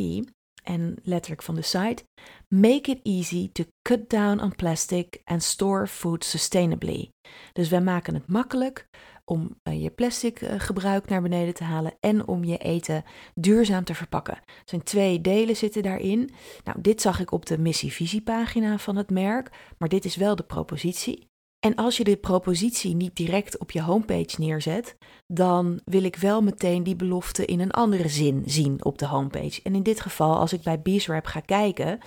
en 0.69 0.95
letterlijk 1.03 1.43
van 1.43 1.55
de 1.55 1.61
site. 1.61 2.03
Make 2.47 2.91
it 2.91 2.99
easy 3.03 3.49
to 3.51 3.63
cut 3.81 4.09
down 4.09 4.41
on 4.41 4.55
plastic 4.55 5.21
and 5.23 5.43
store 5.43 5.87
food 5.87 6.23
sustainably. 6.23 7.09
Dus 7.53 7.69
wij 7.69 7.81
maken 7.81 8.13
het 8.13 8.27
makkelijk 8.27 8.87
om 9.25 9.59
uh, 9.63 9.83
je 9.83 9.89
plastic 9.89 10.41
uh, 10.41 10.53
gebruik 10.57 11.07
naar 11.07 11.21
beneden 11.21 11.53
te 11.53 11.63
halen 11.63 11.93
en 11.99 12.27
om 12.27 12.43
je 12.43 12.57
eten 12.57 13.03
duurzaam 13.35 13.83
te 13.83 13.95
verpakken. 13.95 14.35
Er 14.35 14.61
zijn 14.65 14.83
twee 14.83 15.21
delen 15.21 15.55
zitten 15.55 15.83
daarin. 15.83 16.29
Nou, 16.63 16.81
dit 16.81 17.01
zag 17.01 17.19
ik 17.19 17.31
op 17.31 17.45
de 17.45 17.57
missie-visie 17.57 18.21
pagina 18.21 18.77
van 18.77 18.95
het 18.95 19.09
merk, 19.09 19.73
maar 19.77 19.89
dit 19.89 20.05
is 20.05 20.15
wel 20.15 20.35
de 20.35 20.43
propositie. 20.43 21.28
En 21.59 21.75
als 21.75 21.97
je 21.97 22.03
de 22.03 22.17
propositie 22.17 22.95
niet 22.95 23.15
direct 23.15 23.57
op 23.57 23.71
je 23.71 23.81
homepage 23.81 24.35
neerzet, 24.37 24.95
dan 25.27 25.81
wil 25.85 26.03
ik 26.03 26.15
wel 26.15 26.41
meteen 26.41 26.83
die 26.83 26.95
belofte 26.95 27.45
in 27.45 27.59
een 27.59 27.71
andere 27.71 28.09
zin 28.09 28.43
zien 28.45 28.85
op 28.85 28.97
de 28.97 29.05
homepage. 29.05 29.61
En 29.63 29.75
in 29.75 29.83
dit 29.83 30.01
geval, 30.01 30.37
als 30.37 30.53
ik 30.53 30.61
bij 30.61 30.81
Beeswrap 30.81 31.25
ga 31.25 31.39
kijken, 31.39 31.99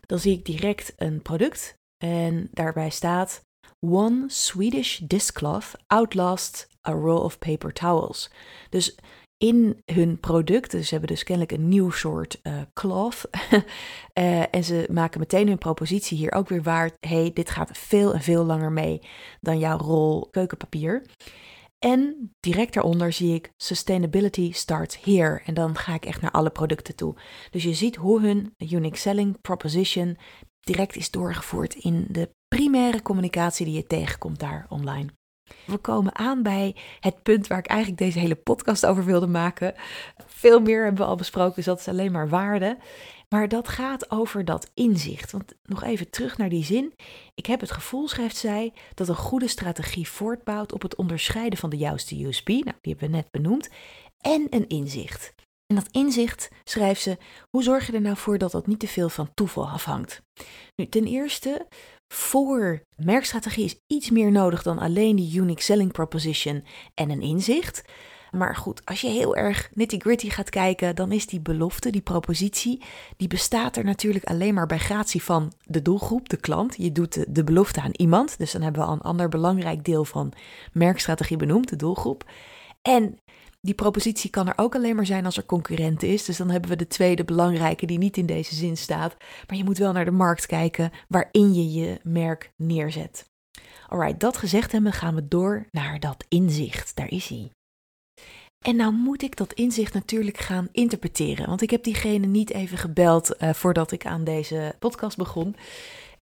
dan 0.00 0.18
zie 0.18 0.32
ik 0.32 0.44
direct 0.44 0.92
een 0.96 1.22
product 1.22 1.74
en 2.04 2.48
daarbij 2.52 2.90
staat 2.90 3.40
One 3.86 4.24
Swedish 4.26 4.98
dishcloth 4.98 5.72
outlasts 5.86 6.68
a 6.88 6.92
roll 6.92 7.20
of 7.20 7.38
paper 7.38 7.72
towels. 7.72 8.30
Dus 8.70 8.96
in 9.40 9.82
hun 9.84 10.20
product, 10.20 10.70
dus 10.70 10.86
ze 10.86 10.94
hebben 10.94 11.14
dus 11.14 11.22
kennelijk 11.22 11.52
een 11.52 11.68
nieuw 11.68 11.90
soort 11.90 12.40
uh, 12.42 12.60
cloth. 12.74 13.28
uh, 14.14 14.42
en 14.54 14.64
ze 14.64 14.88
maken 14.90 15.20
meteen 15.20 15.48
hun 15.48 15.58
propositie 15.58 16.18
hier 16.18 16.32
ook 16.32 16.48
weer 16.48 16.62
waard. 16.62 16.96
hey, 17.00 17.30
dit 17.34 17.50
gaat 17.50 17.78
veel 17.78 18.14
en 18.14 18.20
veel 18.20 18.44
langer 18.44 18.72
mee 18.72 19.00
dan 19.40 19.58
jouw 19.58 19.78
rol 19.78 20.28
keukenpapier. 20.30 21.02
En 21.78 22.32
direct 22.40 22.74
daaronder 22.74 23.12
zie 23.12 23.34
ik 23.34 23.52
Sustainability 23.56 24.52
starts 24.52 25.00
here. 25.02 25.40
En 25.44 25.54
dan 25.54 25.76
ga 25.76 25.94
ik 25.94 26.04
echt 26.04 26.20
naar 26.20 26.30
alle 26.30 26.50
producten 26.50 26.96
toe. 26.96 27.14
Dus 27.50 27.62
je 27.62 27.74
ziet 27.74 27.96
hoe 27.96 28.20
hun 28.20 28.54
unique 28.58 28.98
selling 28.98 29.40
proposition 29.40 30.16
direct 30.60 30.96
is 30.96 31.10
doorgevoerd 31.10 31.74
in 31.74 32.06
de 32.08 32.30
primaire 32.48 33.02
communicatie 33.02 33.66
die 33.66 33.74
je 33.74 33.86
tegenkomt 33.86 34.40
daar 34.40 34.66
online. 34.68 35.19
We 35.66 35.78
komen 35.78 36.16
aan 36.16 36.42
bij 36.42 36.76
het 37.00 37.22
punt 37.22 37.46
waar 37.46 37.58
ik 37.58 37.66
eigenlijk 37.66 38.00
deze 38.00 38.18
hele 38.18 38.34
podcast 38.34 38.86
over 38.86 39.04
wilde 39.04 39.26
maken. 39.26 39.74
Veel 40.26 40.60
meer 40.60 40.82
hebben 40.84 41.02
we 41.02 41.08
al 41.08 41.16
besproken, 41.16 41.54
dus 41.54 41.64
dat 41.64 41.78
is 41.78 41.88
alleen 41.88 42.12
maar 42.12 42.28
waarde. 42.28 42.78
Maar 43.28 43.48
dat 43.48 43.68
gaat 43.68 44.10
over 44.10 44.44
dat 44.44 44.70
inzicht. 44.74 45.32
Want 45.32 45.54
nog 45.62 45.82
even 45.82 46.10
terug 46.10 46.38
naar 46.38 46.48
die 46.48 46.64
zin. 46.64 46.94
Ik 47.34 47.46
heb 47.46 47.60
het 47.60 47.70
gevoel, 47.70 48.08
schrijft 48.08 48.36
zij, 48.36 48.72
dat 48.94 49.08
een 49.08 49.16
goede 49.16 49.48
strategie 49.48 50.08
voortbouwt 50.08 50.72
op 50.72 50.82
het 50.82 50.96
onderscheiden 50.96 51.58
van 51.58 51.70
de 51.70 51.76
juiste 51.76 52.24
USP, 52.24 52.48
nou, 52.48 52.62
die 52.62 52.92
hebben 52.92 53.10
we 53.10 53.16
net 53.16 53.30
benoemd, 53.30 53.68
en 54.20 54.46
een 54.50 54.68
inzicht. 54.68 55.34
En 55.66 55.76
dat 55.76 55.88
inzicht, 55.90 56.48
schrijft 56.64 57.00
ze, 57.00 57.18
hoe 57.50 57.62
zorg 57.62 57.86
je 57.86 57.92
er 57.92 58.00
nou 58.00 58.16
voor 58.16 58.38
dat 58.38 58.50
dat 58.50 58.66
niet 58.66 58.78
te 58.78 58.88
veel 58.88 59.08
van 59.08 59.34
toeval 59.34 59.68
afhangt? 59.68 60.22
Nu, 60.76 60.88
ten 60.88 61.04
eerste, 61.04 61.66
voor 62.12 62.82
merkstrategie 62.96 63.64
is 63.64 63.78
iets 63.86 64.10
meer 64.10 64.32
nodig 64.32 64.62
dan 64.62 64.78
alleen 64.78 65.16
die 65.16 65.36
unique 65.36 65.62
selling 65.62 65.92
proposition 65.92 66.64
en 66.94 67.10
een 67.10 67.20
inzicht. 67.20 67.82
Maar 68.30 68.56
goed, 68.56 68.84
als 68.84 69.00
je 69.00 69.08
heel 69.08 69.36
erg 69.36 69.70
nitty-gritty 69.74 70.30
gaat 70.30 70.50
kijken, 70.50 70.96
dan 70.96 71.12
is 71.12 71.26
die 71.26 71.40
belofte, 71.40 71.90
die 71.90 72.00
propositie, 72.00 72.82
die 73.16 73.28
bestaat 73.28 73.76
er 73.76 73.84
natuurlijk 73.84 74.24
alleen 74.24 74.54
maar 74.54 74.66
bij 74.66 74.78
gratie 74.78 75.22
van 75.22 75.52
de 75.64 75.82
doelgroep, 75.82 76.28
de 76.28 76.36
klant. 76.36 76.74
Je 76.76 76.92
doet 76.92 77.12
de, 77.14 77.26
de 77.28 77.44
belofte 77.44 77.80
aan 77.80 77.94
iemand, 77.96 78.38
dus 78.38 78.52
dan 78.52 78.62
hebben 78.62 78.82
we 78.82 78.86
al 78.86 78.94
een 78.94 79.00
ander 79.00 79.28
belangrijk 79.28 79.84
deel 79.84 80.04
van 80.04 80.32
merkstrategie 80.72 81.36
benoemd, 81.36 81.68
de 81.68 81.76
doelgroep. 81.76 82.30
En 82.82 83.18
die 83.60 83.74
propositie 83.74 84.30
kan 84.30 84.48
er 84.48 84.52
ook 84.56 84.74
alleen 84.74 84.96
maar 84.96 85.06
zijn 85.06 85.24
als 85.24 85.36
er 85.36 85.46
concurrent 85.46 86.02
is. 86.02 86.24
Dus 86.24 86.36
dan 86.36 86.50
hebben 86.50 86.70
we 86.70 86.76
de 86.76 86.86
tweede 86.86 87.24
belangrijke 87.24 87.86
die 87.86 87.98
niet 87.98 88.16
in 88.16 88.26
deze 88.26 88.54
zin 88.54 88.76
staat. 88.76 89.16
Maar 89.46 89.56
je 89.56 89.64
moet 89.64 89.78
wel 89.78 89.92
naar 89.92 90.04
de 90.04 90.10
markt 90.10 90.46
kijken 90.46 90.90
waarin 91.08 91.54
je 91.54 91.72
je 91.72 92.00
merk 92.02 92.52
neerzet. 92.56 93.24
Alright, 93.88 94.20
dat 94.20 94.36
gezegd 94.36 94.72
hebben, 94.72 94.92
gaan 94.92 95.14
we 95.14 95.28
door 95.28 95.66
naar 95.70 96.00
dat 96.00 96.24
inzicht. 96.28 96.96
Daar 96.96 97.10
is 97.10 97.28
hij. 97.28 97.50
En 98.64 98.76
nou 98.76 98.92
moet 98.92 99.22
ik 99.22 99.36
dat 99.36 99.52
inzicht 99.52 99.94
natuurlijk 99.94 100.38
gaan 100.38 100.68
interpreteren. 100.72 101.46
Want 101.46 101.62
ik 101.62 101.70
heb 101.70 101.82
diegene 101.82 102.26
niet 102.26 102.50
even 102.50 102.78
gebeld 102.78 103.34
uh, 103.38 103.52
voordat 103.52 103.92
ik 103.92 104.06
aan 104.06 104.24
deze 104.24 104.74
podcast 104.78 105.16
begon. 105.16 105.56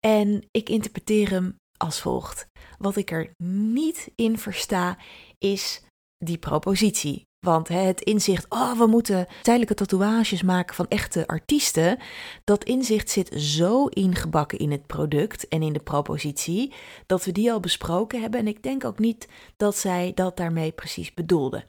En 0.00 0.45
ik 0.50 0.68
interpreteer 0.68 1.30
hem 1.30 1.57
als 1.76 2.00
volgt. 2.00 2.47
Wat 2.78 2.97
ik 2.97 3.11
er 3.11 3.30
niet 3.45 4.11
in 4.14 4.38
versta 4.38 4.99
is 5.38 5.83
die 6.25 6.38
propositie. 6.38 7.26
Want 7.47 7.68
het 7.68 8.00
inzicht, 8.00 8.47
oh, 8.49 8.78
we 8.78 8.87
moeten 8.87 9.26
tijdelijke 9.42 9.75
tatoeages 9.75 10.42
maken 10.42 10.75
van 10.75 10.88
echte 10.88 11.26
artiesten. 11.26 11.99
Dat 12.45 12.64
inzicht 12.64 13.11
zit 13.11 13.42
zo 13.42 13.87
ingebakken 13.87 14.59
in 14.59 14.71
het 14.71 14.87
product 14.87 15.49
en 15.49 15.62
in 15.62 15.73
de 15.73 15.80
propositie, 15.80 16.73
dat 17.07 17.25
we 17.25 17.33
die 17.33 17.52
al 17.52 17.61
besproken 17.61 18.21
hebben. 18.21 18.40
En 18.40 18.47
ik 18.47 18.62
denk 18.62 18.85
ook 18.85 18.99
niet 18.99 19.28
dat 19.57 19.76
zij 19.76 20.12
dat 20.14 20.37
daarmee 20.37 20.73
precies 20.73 21.14
bedoelde. 21.14 21.68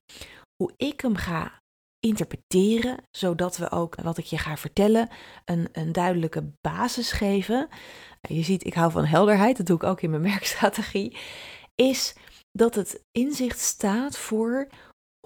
Hoe 0.55 0.73
ik 0.77 1.01
hem 1.01 1.15
ga 1.15 1.61
interpreteren, 1.99 2.97
zodat 3.11 3.57
we 3.57 3.71
ook 3.71 3.95
wat 3.95 4.17
ik 4.17 4.25
je 4.25 4.38
ga 4.38 4.57
vertellen 4.57 5.09
een, 5.45 5.69
een 5.71 5.91
duidelijke 5.91 6.51
basis 6.61 7.11
geven. 7.11 7.67
Je 8.21 8.43
ziet, 8.43 8.65
ik 8.65 8.73
hou 8.73 8.91
van 8.91 9.05
helderheid, 9.05 9.57
dat 9.57 9.65
doe 9.65 9.75
ik 9.75 9.83
ook 9.83 10.01
in 10.01 10.09
mijn 10.09 10.21
merkstrategie. 10.31 11.17
Is 11.75 12.15
dat 12.51 12.75
het 12.75 13.03
inzicht 13.11 13.59
staat 13.59 14.17
voor 14.17 14.67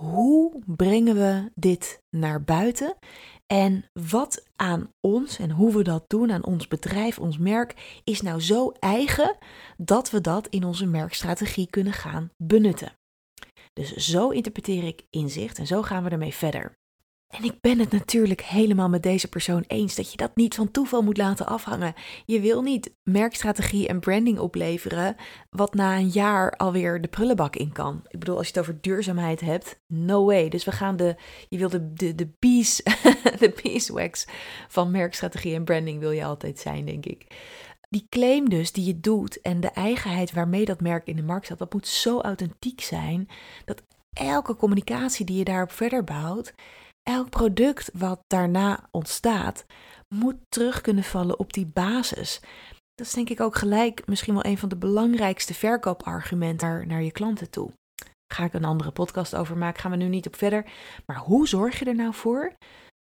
hoe 0.01 0.61
brengen 0.65 1.15
we 1.15 1.51
dit 1.55 1.99
naar 2.09 2.43
buiten 2.43 2.95
en 3.45 3.85
wat 3.93 4.43
aan 4.55 4.89
ons 5.01 5.39
en 5.39 5.51
hoe 5.51 5.75
we 5.75 5.83
dat 5.83 6.03
doen, 6.07 6.31
aan 6.31 6.45
ons 6.45 6.67
bedrijf, 6.67 7.19
ons 7.19 7.37
merk, 7.37 8.01
is 8.03 8.21
nou 8.21 8.41
zo 8.41 8.71
eigen 8.79 9.37
dat 9.77 10.09
we 10.09 10.21
dat 10.21 10.47
in 10.47 10.63
onze 10.63 10.85
merkstrategie 10.85 11.69
kunnen 11.69 11.93
gaan 11.93 12.29
benutten. 12.37 12.93
Dus 13.73 13.95
zo 13.95 14.29
interpreteer 14.29 14.83
ik 14.83 15.05
inzicht 15.09 15.57
en 15.57 15.67
zo 15.67 15.81
gaan 15.81 16.03
we 16.03 16.09
ermee 16.09 16.33
verder. 16.33 16.77
En 17.33 17.43
ik 17.43 17.61
ben 17.61 17.79
het 17.79 17.91
natuurlijk 17.91 18.41
helemaal 18.41 18.89
met 18.89 19.03
deze 19.03 19.27
persoon 19.27 19.63
eens 19.67 19.95
dat 19.95 20.11
je 20.11 20.17
dat 20.17 20.35
niet 20.35 20.55
van 20.55 20.71
toeval 20.71 21.01
moet 21.01 21.17
laten 21.17 21.45
afhangen. 21.45 21.93
Je 22.25 22.39
wil 22.39 22.61
niet 22.61 22.93
merkstrategie 23.03 23.87
en 23.87 23.99
branding 23.99 24.39
opleveren 24.39 25.15
wat 25.49 25.73
na 25.73 25.95
een 25.97 26.09
jaar 26.09 26.51
alweer 26.51 27.01
de 27.01 27.07
prullenbak 27.07 27.55
in 27.55 27.71
kan. 27.71 28.01
Ik 28.07 28.19
bedoel, 28.19 28.37
als 28.37 28.47
je 28.47 28.53
het 28.53 28.61
over 28.61 28.81
duurzaamheid 28.81 29.39
hebt, 29.39 29.79
no 29.87 30.25
way. 30.25 30.49
Dus 30.49 30.65
we 30.65 30.71
gaan 30.71 30.95
de, 30.95 31.15
je 31.49 31.57
wil 31.57 31.69
de, 31.69 31.93
de, 31.93 32.15
de, 32.15 32.29
bees, 32.39 32.75
de 33.39 33.59
beeswax 33.63 34.27
van 34.67 34.91
merkstrategie 34.91 35.55
en 35.55 35.63
branding 35.63 35.99
wil 35.99 36.11
je 36.11 36.25
altijd 36.25 36.59
zijn, 36.59 36.85
denk 36.85 37.05
ik. 37.05 37.27
Die 37.89 38.07
claim 38.09 38.49
dus 38.49 38.71
die 38.71 38.85
je 38.85 38.99
doet 38.99 39.41
en 39.41 39.59
de 39.59 39.71
eigenheid 39.71 40.31
waarmee 40.33 40.65
dat 40.65 40.81
merk 40.81 41.07
in 41.07 41.15
de 41.15 41.23
markt 41.23 41.45
staat, 41.45 41.59
dat 41.59 41.73
moet 41.73 41.87
zo 41.87 42.19
authentiek 42.19 42.81
zijn 42.81 43.27
dat 43.65 43.83
elke 44.13 44.55
communicatie 44.55 45.25
die 45.25 45.37
je 45.37 45.43
daarop 45.43 45.71
verder 45.71 46.03
bouwt, 46.03 46.53
elk 47.03 47.29
product 47.29 47.89
wat 47.93 48.19
daarna 48.27 48.87
ontstaat, 48.91 49.65
moet 50.07 50.35
terug 50.49 50.81
kunnen 50.81 51.03
vallen 51.03 51.39
op 51.39 51.53
die 51.53 51.65
basis. 51.65 52.39
Dat 52.95 53.07
is 53.07 53.13
denk 53.13 53.29
ik 53.29 53.41
ook 53.41 53.55
gelijk 53.55 54.07
misschien 54.07 54.33
wel 54.33 54.45
een 54.45 54.57
van 54.57 54.69
de 54.69 54.77
belangrijkste 54.77 55.53
verkoopargumenten 55.53 56.67
naar, 56.67 56.87
naar 56.87 57.03
je 57.03 57.11
klanten 57.11 57.49
toe. 57.49 57.71
Ga 58.33 58.43
ik 58.43 58.53
een 58.53 58.65
andere 58.65 58.91
podcast 58.91 59.35
over 59.35 59.57
maken, 59.57 59.81
gaan 59.81 59.91
we 59.91 59.97
nu 59.97 60.07
niet 60.07 60.27
op 60.27 60.35
verder. 60.35 60.65
Maar 61.05 61.17
hoe 61.17 61.47
zorg 61.47 61.79
je 61.79 61.85
er 61.85 61.95
nou 61.95 62.13
voor 62.13 62.55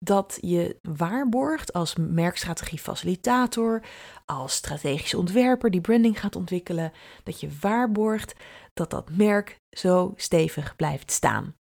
dat 0.04 0.38
je 0.42 0.80
waarborgt 0.82 1.74
als 1.74 1.96
merkstrategie 1.96 2.80
facilitator, 2.80 3.84
als 4.26 4.54
strategische 4.54 5.18
ontwerper 5.18 5.72
die 5.72 5.82
branding 5.82 6.20
gaat 6.20 6.36
ontwikkelen, 6.36 6.92
dat 7.24 7.40
je 7.40 7.58
waarborgt 7.60 8.36
dat 8.74 8.90
dat 8.90 9.10
merk 9.10 9.58
zo 9.70 10.14
stevig 10.16 10.76
blijft 10.76 11.12
staan. 11.12 11.56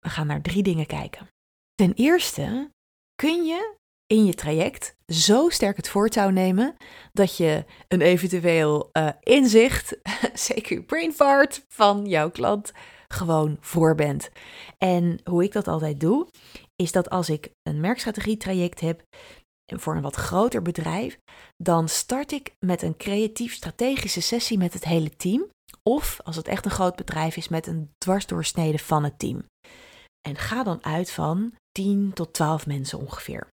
We 0.00 0.08
gaan 0.08 0.26
naar 0.26 0.42
drie 0.42 0.62
dingen 0.62 0.86
kijken. 0.86 1.28
Ten 1.74 1.92
eerste 1.94 2.70
kun 3.14 3.44
je 3.44 3.74
in 4.06 4.24
je 4.24 4.34
traject 4.34 4.96
zo 5.06 5.48
sterk 5.48 5.76
het 5.76 5.88
voortouw 5.88 6.28
nemen 6.28 6.76
dat 7.12 7.36
je 7.36 7.64
een 7.88 8.00
eventueel 8.00 8.90
uh, 8.92 9.08
inzicht, 9.20 9.96
zeker 10.48 10.82
brain 10.82 11.12
fart 11.12 11.64
van 11.68 12.06
jouw 12.06 12.30
klant, 12.30 12.72
gewoon 13.08 13.56
voor 13.60 13.94
bent. 13.94 14.30
En 14.78 15.20
hoe 15.24 15.44
ik 15.44 15.52
dat 15.52 15.68
altijd 15.68 16.00
doe, 16.00 16.28
is 16.76 16.92
dat 16.92 17.10
als 17.10 17.28
ik 17.30 17.50
een 17.62 17.80
merkstrategie 17.80 18.36
traject 18.36 18.80
heb 18.80 19.02
voor 19.66 19.96
een 19.96 20.02
wat 20.02 20.16
groter 20.16 20.62
bedrijf, 20.62 21.18
dan 21.56 21.88
start 21.88 22.32
ik 22.32 22.54
met 22.66 22.82
een 22.82 22.96
creatief 22.96 23.54
strategische 23.54 24.20
sessie 24.20 24.58
met 24.58 24.72
het 24.72 24.84
hele 24.84 25.16
team. 25.16 25.48
Of 25.82 26.20
als 26.24 26.36
het 26.36 26.48
echt 26.48 26.64
een 26.64 26.70
groot 26.70 26.96
bedrijf 26.96 27.36
is, 27.36 27.48
met 27.48 27.66
een 27.66 27.90
dwarsdoorsnede 27.98 28.78
van 28.78 29.04
het 29.04 29.18
team. 29.18 29.44
En 30.28 30.36
ga 30.36 30.62
dan 30.62 30.84
uit 30.84 31.10
van 31.10 31.54
10 31.72 32.12
tot 32.12 32.32
12 32.32 32.66
mensen 32.66 32.98
ongeveer. 32.98 33.48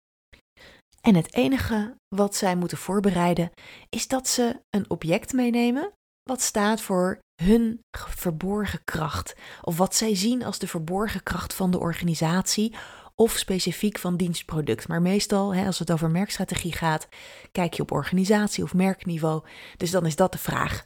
En 1.01 1.15
het 1.15 1.35
enige 1.35 1.95
wat 2.09 2.35
zij 2.35 2.57
moeten 2.57 2.79
voorbereiden 2.79 3.51
is 3.89 4.09
dat 4.09 4.29
ze 4.29 4.61
een 4.71 4.91
object 4.91 5.33
meenemen 5.33 5.93
wat 6.23 6.41
staat 6.41 6.81
voor 6.81 7.19
hun 7.43 7.81
verborgen 7.97 8.85
kracht. 8.85 9.35
Of 9.63 9.77
wat 9.77 9.95
zij 9.95 10.15
zien 10.15 10.45
als 10.45 10.59
de 10.59 10.67
verborgen 10.67 11.23
kracht 11.23 11.55
van 11.55 11.71
de 11.71 11.79
organisatie 11.79 12.75
of 13.15 13.33
specifiek 13.33 13.99
van 13.99 14.17
dienstproduct. 14.17 14.89
Maar 14.89 15.03
meestal, 15.03 15.55
hè, 15.55 15.67
als 15.67 15.79
het 15.79 15.91
over 15.91 16.11
merkstrategie 16.11 16.73
gaat, 16.73 17.09
kijk 17.53 17.75
je 17.75 17.83
op 17.83 17.93
organisatie 17.93 18.65
of 18.65 18.75
merkniveau. 18.75 19.43
Dus 19.77 19.91
dan 19.91 20.07
is 20.07 20.17
dat 20.17 20.33
de 20.33 20.39
vraag. 20.39 20.85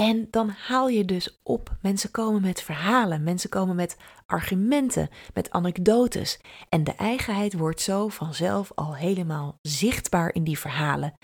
En 0.00 0.26
dan 0.30 0.48
haal 0.48 0.88
je 0.88 1.04
dus 1.04 1.38
op. 1.42 1.76
Mensen 1.82 2.10
komen 2.10 2.40
met 2.40 2.62
verhalen, 2.62 3.22
mensen 3.22 3.50
komen 3.50 3.76
met 3.76 3.96
argumenten, 4.26 5.08
met 5.34 5.50
anekdotes. 5.50 6.38
En 6.68 6.84
de 6.84 6.94
eigenheid 6.94 7.52
wordt 7.52 7.80
zo 7.80 8.08
vanzelf 8.08 8.72
al 8.74 8.96
helemaal 8.96 9.58
zichtbaar 9.62 10.34
in 10.34 10.44
die 10.44 10.58
verhalen. 10.58 11.14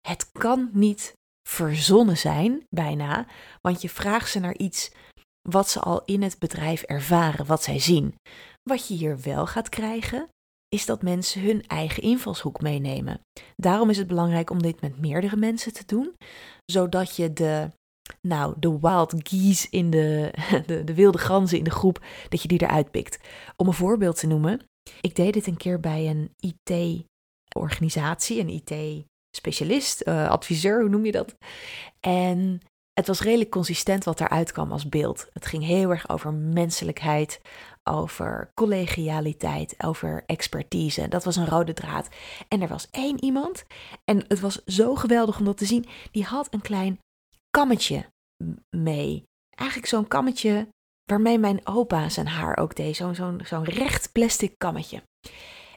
Het 0.00 0.32
kan 0.32 0.70
niet 0.72 1.12
verzonnen 1.48 2.16
zijn, 2.16 2.66
bijna. 2.68 3.26
Want 3.60 3.82
je 3.82 3.88
vraagt 3.88 4.30
ze 4.30 4.38
naar 4.38 4.56
iets 4.56 4.90
wat 5.48 5.70
ze 5.70 5.80
al 5.80 6.04
in 6.04 6.22
het 6.22 6.38
bedrijf 6.38 6.82
ervaren, 6.82 7.46
wat 7.46 7.62
zij 7.62 7.78
zien. 7.78 8.14
Wat 8.62 8.88
je 8.88 8.94
hier 8.94 9.20
wel 9.20 9.46
gaat 9.46 9.68
krijgen, 9.68 10.28
is 10.68 10.86
dat 10.86 11.02
mensen 11.02 11.42
hun 11.42 11.66
eigen 11.66 12.02
invalshoek 12.02 12.60
meenemen. 12.60 13.20
Daarom 13.56 13.90
is 13.90 13.98
het 13.98 14.06
belangrijk 14.06 14.50
om 14.50 14.62
dit 14.62 14.80
met 14.80 15.00
meerdere 15.00 15.36
mensen 15.36 15.72
te 15.72 15.82
doen, 15.86 16.14
zodat 16.64 17.16
je 17.16 17.32
de, 17.32 17.70
nou, 18.20 18.54
de 18.58 18.78
wild 18.80 19.14
geese 19.18 19.66
in 19.70 19.90
de, 19.90 20.34
de, 20.66 20.84
de 20.84 20.94
wilde 20.94 21.18
ganzen 21.18 21.58
in 21.58 21.64
de 21.64 21.70
groep, 21.70 22.04
dat 22.28 22.42
je 22.42 22.48
die 22.48 22.62
eruit 22.62 22.90
pikt. 22.90 23.18
Om 23.56 23.66
een 23.66 23.72
voorbeeld 23.72 24.18
te 24.18 24.26
noemen, 24.26 24.60
ik 25.00 25.14
deed 25.14 25.32
dit 25.32 25.46
een 25.46 25.56
keer 25.56 25.80
bij 25.80 26.08
een 26.08 26.34
IT-organisatie, 26.36 28.40
een 28.40 28.48
IT-specialist, 28.48 30.06
uh, 30.06 30.28
adviseur, 30.28 30.80
hoe 30.80 30.90
noem 30.90 31.04
je 31.04 31.12
dat? 31.12 31.36
En 32.00 32.60
het 32.98 33.06
was 33.06 33.20
redelijk 33.20 33.50
consistent 33.50 34.04
wat 34.04 34.20
eruit 34.20 34.52
kwam 34.52 34.72
als 34.72 34.88
beeld. 34.88 35.28
Het 35.32 35.46
ging 35.46 35.64
heel 35.64 35.90
erg 35.90 36.08
over 36.08 36.32
menselijkheid, 36.32 37.40
over 37.84 38.50
collegialiteit, 38.54 39.74
over 39.84 40.22
expertise. 40.26 41.08
Dat 41.08 41.24
was 41.24 41.36
een 41.36 41.48
rode 41.48 41.72
draad. 41.72 42.08
En 42.48 42.62
er 42.62 42.68
was 42.68 42.88
één 42.90 43.24
iemand, 43.24 43.64
en 44.04 44.24
het 44.28 44.40
was 44.40 44.64
zo 44.64 44.94
geweldig 44.94 45.38
om 45.38 45.44
dat 45.44 45.56
te 45.56 45.64
zien, 45.64 45.86
die 46.10 46.24
had 46.24 46.46
een 46.50 46.60
klein 46.60 46.98
kammetje 47.50 48.06
mee. 48.76 49.24
Eigenlijk 49.50 49.88
zo'n 49.88 50.08
kammetje 50.08 50.68
waarmee 51.04 51.38
mijn 51.38 51.66
opa 51.66 52.08
zijn 52.08 52.26
haar 52.26 52.56
ook 52.56 52.74
deed. 52.74 52.96
Zo'n 52.96 53.40
zo'n 53.44 53.64
recht 53.64 54.12
plastic 54.12 54.54
kammetje. 54.56 55.02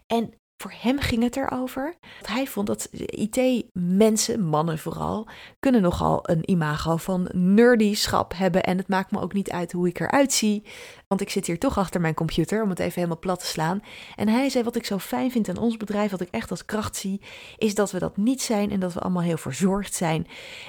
En 0.07 0.33
voor 0.61 0.73
hem 0.75 0.99
ging 0.99 1.23
het 1.23 1.35
erover. 1.35 1.95
Hij 2.21 2.47
vond 2.47 2.67
dat 2.67 2.89
IT-mensen, 2.91 4.45
mannen 4.45 4.79
vooral, 4.79 5.27
kunnen 5.59 5.81
nogal 5.81 6.29
een 6.29 6.49
imago 6.49 6.97
van 6.97 7.29
nerdyschap 7.33 8.33
hebben. 8.35 8.63
En 8.63 8.77
het 8.77 8.87
maakt 8.87 9.11
me 9.11 9.21
ook 9.21 9.33
niet 9.33 9.51
uit 9.51 9.71
hoe 9.71 9.87
ik 9.87 9.99
eruit 9.99 10.33
zie. 10.33 10.65
Want 11.07 11.21
ik 11.21 11.29
zit 11.29 11.45
hier 11.47 11.59
toch 11.59 11.77
achter 11.77 12.01
mijn 12.01 12.13
computer 12.13 12.63
om 12.63 12.69
het 12.69 12.79
even 12.79 12.93
helemaal 12.93 13.19
plat 13.19 13.39
te 13.39 13.45
slaan. 13.45 13.83
En 14.15 14.27
hij 14.27 14.49
zei: 14.49 14.63
Wat 14.63 14.75
ik 14.75 14.85
zo 14.85 14.97
fijn 14.97 15.31
vind 15.31 15.49
aan 15.49 15.57
ons 15.57 15.77
bedrijf, 15.77 16.11
wat 16.11 16.21
ik 16.21 16.29
echt 16.31 16.51
als 16.51 16.65
kracht 16.65 16.95
zie, 16.95 17.21
is 17.57 17.75
dat 17.75 17.91
we 17.91 17.99
dat 17.99 18.17
niet 18.17 18.41
zijn 18.41 18.71
en 18.71 18.79
dat 18.79 18.93
we 18.93 18.99
allemaal 18.99 19.23
heel 19.23 19.37
verzorgd 19.37 19.93
zijn. 19.93 20.27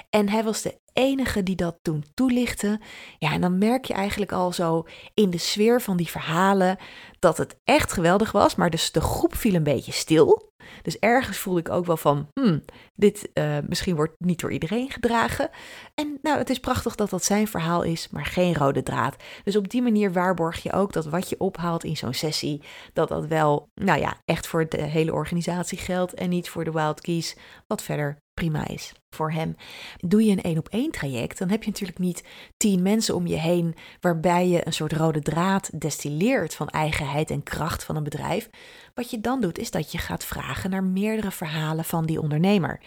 En 0.09 0.29
hij 0.29 0.43
was 0.43 0.61
de 0.61 0.81
enige 0.93 1.43
die 1.43 1.55
dat 1.55 1.77
toen 1.81 2.05
toelichtte. 2.13 2.79
Ja, 3.19 3.31
en 3.31 3.41
dan 3.41 3.57
merk 3.57 3.85
je 3.85 3.93
eigenlijk 3.93 4.31
al 4.31 4.51
zo 4.51 4.85
in 5.13 5.29
de 5.29 5.37
sfeer 5.37 5.81
van 5.81 5.97
die 5.97 6.09
verhalen 6.09 6.77
dat 7.19 7.37
het 7.37 7.59
echt 7.63 7.93
geweldig 7.93 8.31
was. 8.31 8.55
Maar 8.55 8.69
dus 8.69 8.91
de 8.91 9.01
groep 9.01 9.35
viel 9.35 9.53
een 9.53 9.63
beetje 9.63 9.91
stil. 9.91 10.51
Dus 10.81 10.99
ergens 10.99 11.37
voelde 11.37 11.59
ik 11.59 11.69
ook 11.69 11.85
wel 11.85 11.97
van, 11.97 12.27
hmm, 12.33 12.63
dit 12.95 13.29
uh, 13.33 13.57
misschien 13.67 13.95
wordt 13.95 14.13
niet 14.17 14.39
door 14.39 14.51
iedereen 14.51 14.91
gedragen. 14.91 15.49
En 15.95 16.17
nou, 16.21 16.37
het 16.37 16.49
is 16.49 16.59
prachtig 16.59 16.95
dat 16.95 17.09
dat 17.09 17.23
zijn 17.23 17.47
verhaal 17.47 17.83
is, 17.83 18.09
maar 18.09 18.25
geen 18.25 18.55
rode 18.55 18.83
draad. 18.83 19.15
Dus 19.43 19.55
op 19.55 19.69
die 19.69 19.81
manier 19.81 20.13
waarborg 20.13 20.63
je 20.63 20.71
ook 20.71 20.93
dat 20.93 21.05
wat 21.05 21.29
je 21.29 21.39
ophaalt 21.39 21.83
in 21.83 21.97
zo'n 21.97 22.13
sessie, 22.13 22.63
dat 22.93 23.09
dat 23.09 23.27
wel, 23.27 23.69
nou 23.73 23.99
ja, 23.99 24.17
echt 24.25 24.47
voor 24.47 24.69
de 24.69 24.81
hele 24.81 25.13
organisatie 25.13 25.77
geldt 25.77 26.13
en 26.13 26.29
niet 26.29 26.49
voor 26.49 26.63
de 26.63 26.71
wild 26.71 27.01
keys, 27.01 27.37
wat 27.67 27.83
verder 27.83 28.21
prima 28.33 28.67
is 28.67 28.93
voor 29.09 29.31
hem. 29.31 29.55
Doe 29.97 30.23
je 30.23 30.31
een 30.31 30.41
één 30.41 30.57
op 30.57 30.67
één 30.67 30.91
traject, 30.91 31.37
dan 31.37 31.49
heb 31.49 31.63
je 31.63 31.69
natuurlijk 31.69 31.99
niet 31.99 32.23
tien 32.57 32.81
mensen 32.81 33.15
om 33.15 33.27
je 33.27 33.35
heen 33.35 33.75
waarbij 33.99 34.47
je 34.47 34.65
een 34.65 34.73
soort 34.73 34.93
rode 34.93 35.21
draad 35.21 35.79
destilleert 35.79 36.55
van 36.55 36.67
eigenheid 36.67 37.29
en 37.29 37.43
kracht 37.43 37.83
van 37.83 37.95
een 37.95 38.03
bedrijf. 38.03 38.49
Wat 38.93 39.11
je 39.11 39.21
dan 39.21 39.41
doet, 39.41 39.57
is 39.57 39.71
dat 39.71 39.91
je 39.91 39.97
gaat 39.97 40.25
vragen 40.25 40.69
naar 40.69 40.83
meerdere 40.83 41.31
verhalen 41.31 41.85
van 41.85 42.05
die 42.05 42.21
ondernemer. 42.21 42.81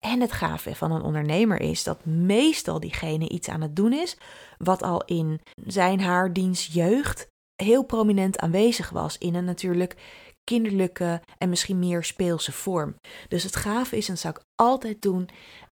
En 0.00 0.20
het 0.20 0.32
gave 0.32 0.74
van 0.74 0.92
een 0.92 1.02
ondernemer 1.02 1.60
is 1.60 1.84
dat 1.84 2.04
meestal 2.04 2.80
diegene 2.80 3.28
iets 3.28 3.48
aan 3.48 3.60
het 3.60 3.76
doen 3.76 3.92
is, 3.92 4.16
wat 4.58 4.82
al 4.82 5.04
in 5.04 5.40
zijn 5.66 6.00
haar 6.00 6.32
diens 6.32 6.66
jeugd 6.66 7.30
heel 7.62 7.84
prominent 7.84 8.38
aanwezig 8.38 8.90
was 8.90 9.18
in 9.18 9.34
een 9.34 9.44
natuurlijk 9.44 9.96
kinderlijke 10.44 11.22
en 11.38 11.48
misschien 11.48 11.78
meer 11.78 12.04
speelse 12.04 12.52
vorm. 12.52 12.94
Dus 13.28 13.42
het 13.42 13.56
gave 13.56 13.96
is, 13.96 14.08
en 14.08 14.18
zou 14.18 14.34
ik 14.34 14.44
altijd 14.54 15.02
doen, 15.02 15.28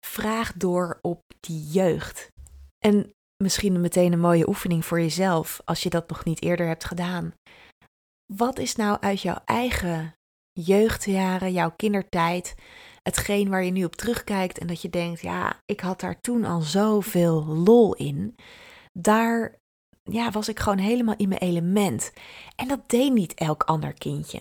vraag 0.06 0.53
door 0.53 0.99
op 1.01 1.21
die 1.39 1.63
jeugd. 1.63 2.27
En 2.86 3.12
misschien 3.43 3.82
meteen 3.82 4.13
een 4.13 4.19
mooie 4.19 4.47
oefening 4.47 4.86
voor 4.86 4.99
jezelf, 4.99 5.62
als 5.65 5.84
je 5.84 5.89
dat 5.89 6.10
nog 6.10 6.23
niet 6.23 6.41
eerder 6.41 6.67
hebt 6.67 6.86
gedaan. 6.86 7.34
Wat 8.34 8.60
is 8.60 8.75
nou 8.75 8.97
uit 8.99 9.21
jouw 9.21 9.41
eigen 9.45 10.13
jeugdjaren, 10.53 11.51
jouw 11.51 11.71
kindertijd, 11.75 12.56
hetgeen 13.03 13.49
waar 13.49 13.63
je 13.63 13.71
nu 13.71 13.84
op 13.84 13.95
terugkijkt 13.95 14.58
en 14.58 14.67
dat 14.67 14.82
je 14.82 14.89
denkt, 14.89 15.21
ja, 15.21 15.62
ik 15.65 15.80
had 15.80 15.99
daar 15.99 16.19
toen 16.19 16.45
al 16.45 16.62
zoveel 16.62 17.45
lol 17.45 17.95
in. 17.95 18.36
Daar 18.93 19.56
ja, 20.03 20.32
was 20.32 20.49
ik 20.49 20.60
gewoon 20.60 20.77
helemaal 20.77 21.15
in 21.15 21.30
mijn 21.30 21.41
element. 21.41 22.12
En 22.56 22.67
dat 22.67 22.89
deed 22.89 23.13
niet 23.13 23.34
elk 23.34 23.63
ander 23.63 23.93
kindje. 23.93 24.39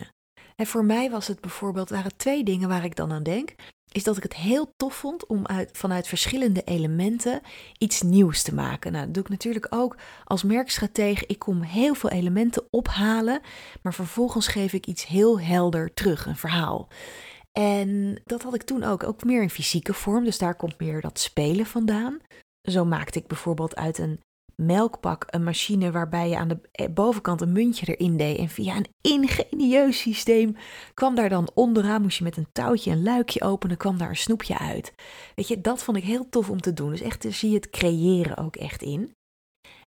En 0.56 0.66
voor 0.66 0.84
mij 0.84 1.10
was 1.10 1.26
het 1.26 1.40
bijvoorbeeld, 1.40 1.90
waren 1.90 2.16
twee 2.16 2.44
dingen 2.44 2.68
waar 2.68 2.84
ik 2.84 2.96
dan 2.96 3.12
aan 3.12 3.22
denk. 3.22 3.54
Is 3.92 4.04
dat 4.04 4.16
ik 4.16 4.22
het 4.22 4.34
heel 4.34 4.72
tof 4.76 4.94
vond 4.94 5.26
om 5.26 5.46
uit, 5.46 5.70
vanuit 5.72 6.08
verschillende 6.08 6.62
elementen 6.62 7.40
iets 7.78 8.02
nieuws 8.02 8.42
te 8.42 8.54
maken. 8.54 8.92
Nou, 8.92 9.04
dat 9.04 9.14
doe 9.14 9.22
ik 9.22 9.28
natuurlijk 9.28 9.66
ook 9.70 9.96
als 10.24 10.42
merkstratege. 10.42 11.24
Ik 11.26 11.38
kom 11.38 11.62
heel 11.62 11.94
veel 11.94 12.10
elementen 12.10 12.66
ophalen, 12.70 13.40
maar 13.82 13.94
vervolgens 13.94 14.46
geef 14.46 14.72
ik 14.72 14.86
iets 14.86 15.06
heel 15.06 15.40
helder 15.40 15.94
terug, 15.94 16.26
een 16.26 16.36
verhaal. 16.36 16.88
En 17.52 18.20
dat 18.24 18.42
had 18.42 18.54
ik 18.54 18.62
toen 18.62 18.82
ook, 18.82 19.02
ook 19.02 19.24
meer 19.24 19.42
in 19.42 19.50
fysieke 19.50 19.94
vorm, 19.94 20.24
dus 20.24 20.38
daar 20.38 20.56
komt 20.56 20.78
meer 20.78 21.00
dat 21.00 21.18
spelen 21.18 21.66
vandaan. 21.66 22.18
Zo 22.62 22.84
maakte 22.84 23.18
ik 23.18 23.26
bijvoorbeeld 23.26 23.76
uit 23.76 23.98
een 23.98 24.20
melkpak 24.62 25.24
een 25.26 25.44
machine 25.44 25.90
waarbij 25.90 26.28
je 26.28 26.36
aan 26.36 26.48
de 26.48 26.58
eh, 26.72 26.86
bovenkant 26.90 27.40
een 27.40 27.52
muntje 27.52 27.94
erin 27.94 28.16
deed. 28.16 28.38
En 28.38 28.48
via 28.48 28.76
een 28.76 28.88
ingenieus 29.00 30.00
systeem 30.00 30.56
kwam 30.94 31.14
daar 31.14 31.28
dan 31.28 31.50
onderaan, 31.54 32.02
moest 32.02 32.18
je 32.18 32.24
met 32.24 32.36
een 32.36 32.48
touwtje 32.52 32.90
een 32.90 33.02
luikje 33.02 33.42
openen, 33.42 33.76
kwam 33.76 33.98
daar 33.98 34.08
een 34.08 34.16
snoepje 34.16 34.58
uit. 34.58 34.94
Weet 35.34 35.48
je, 35.48 35.60
dat 35.60 35.82
vond 35.82 35.96
ik 35.96 36.04
heel 36.04 36.28
tof 36.28 36.50
om 36.50 36.60
te 36.60 36.72
doen. 36.72 36.90
Dus 36.90 37.00
echt, 37.00 37.26
zie 37.28 37.50
je 37.50 37.56
het 37.56 37.70
creëren 37.70 38.36
ook 38.36 38.56
echt 38.56 38.82
in. 38.82 39.14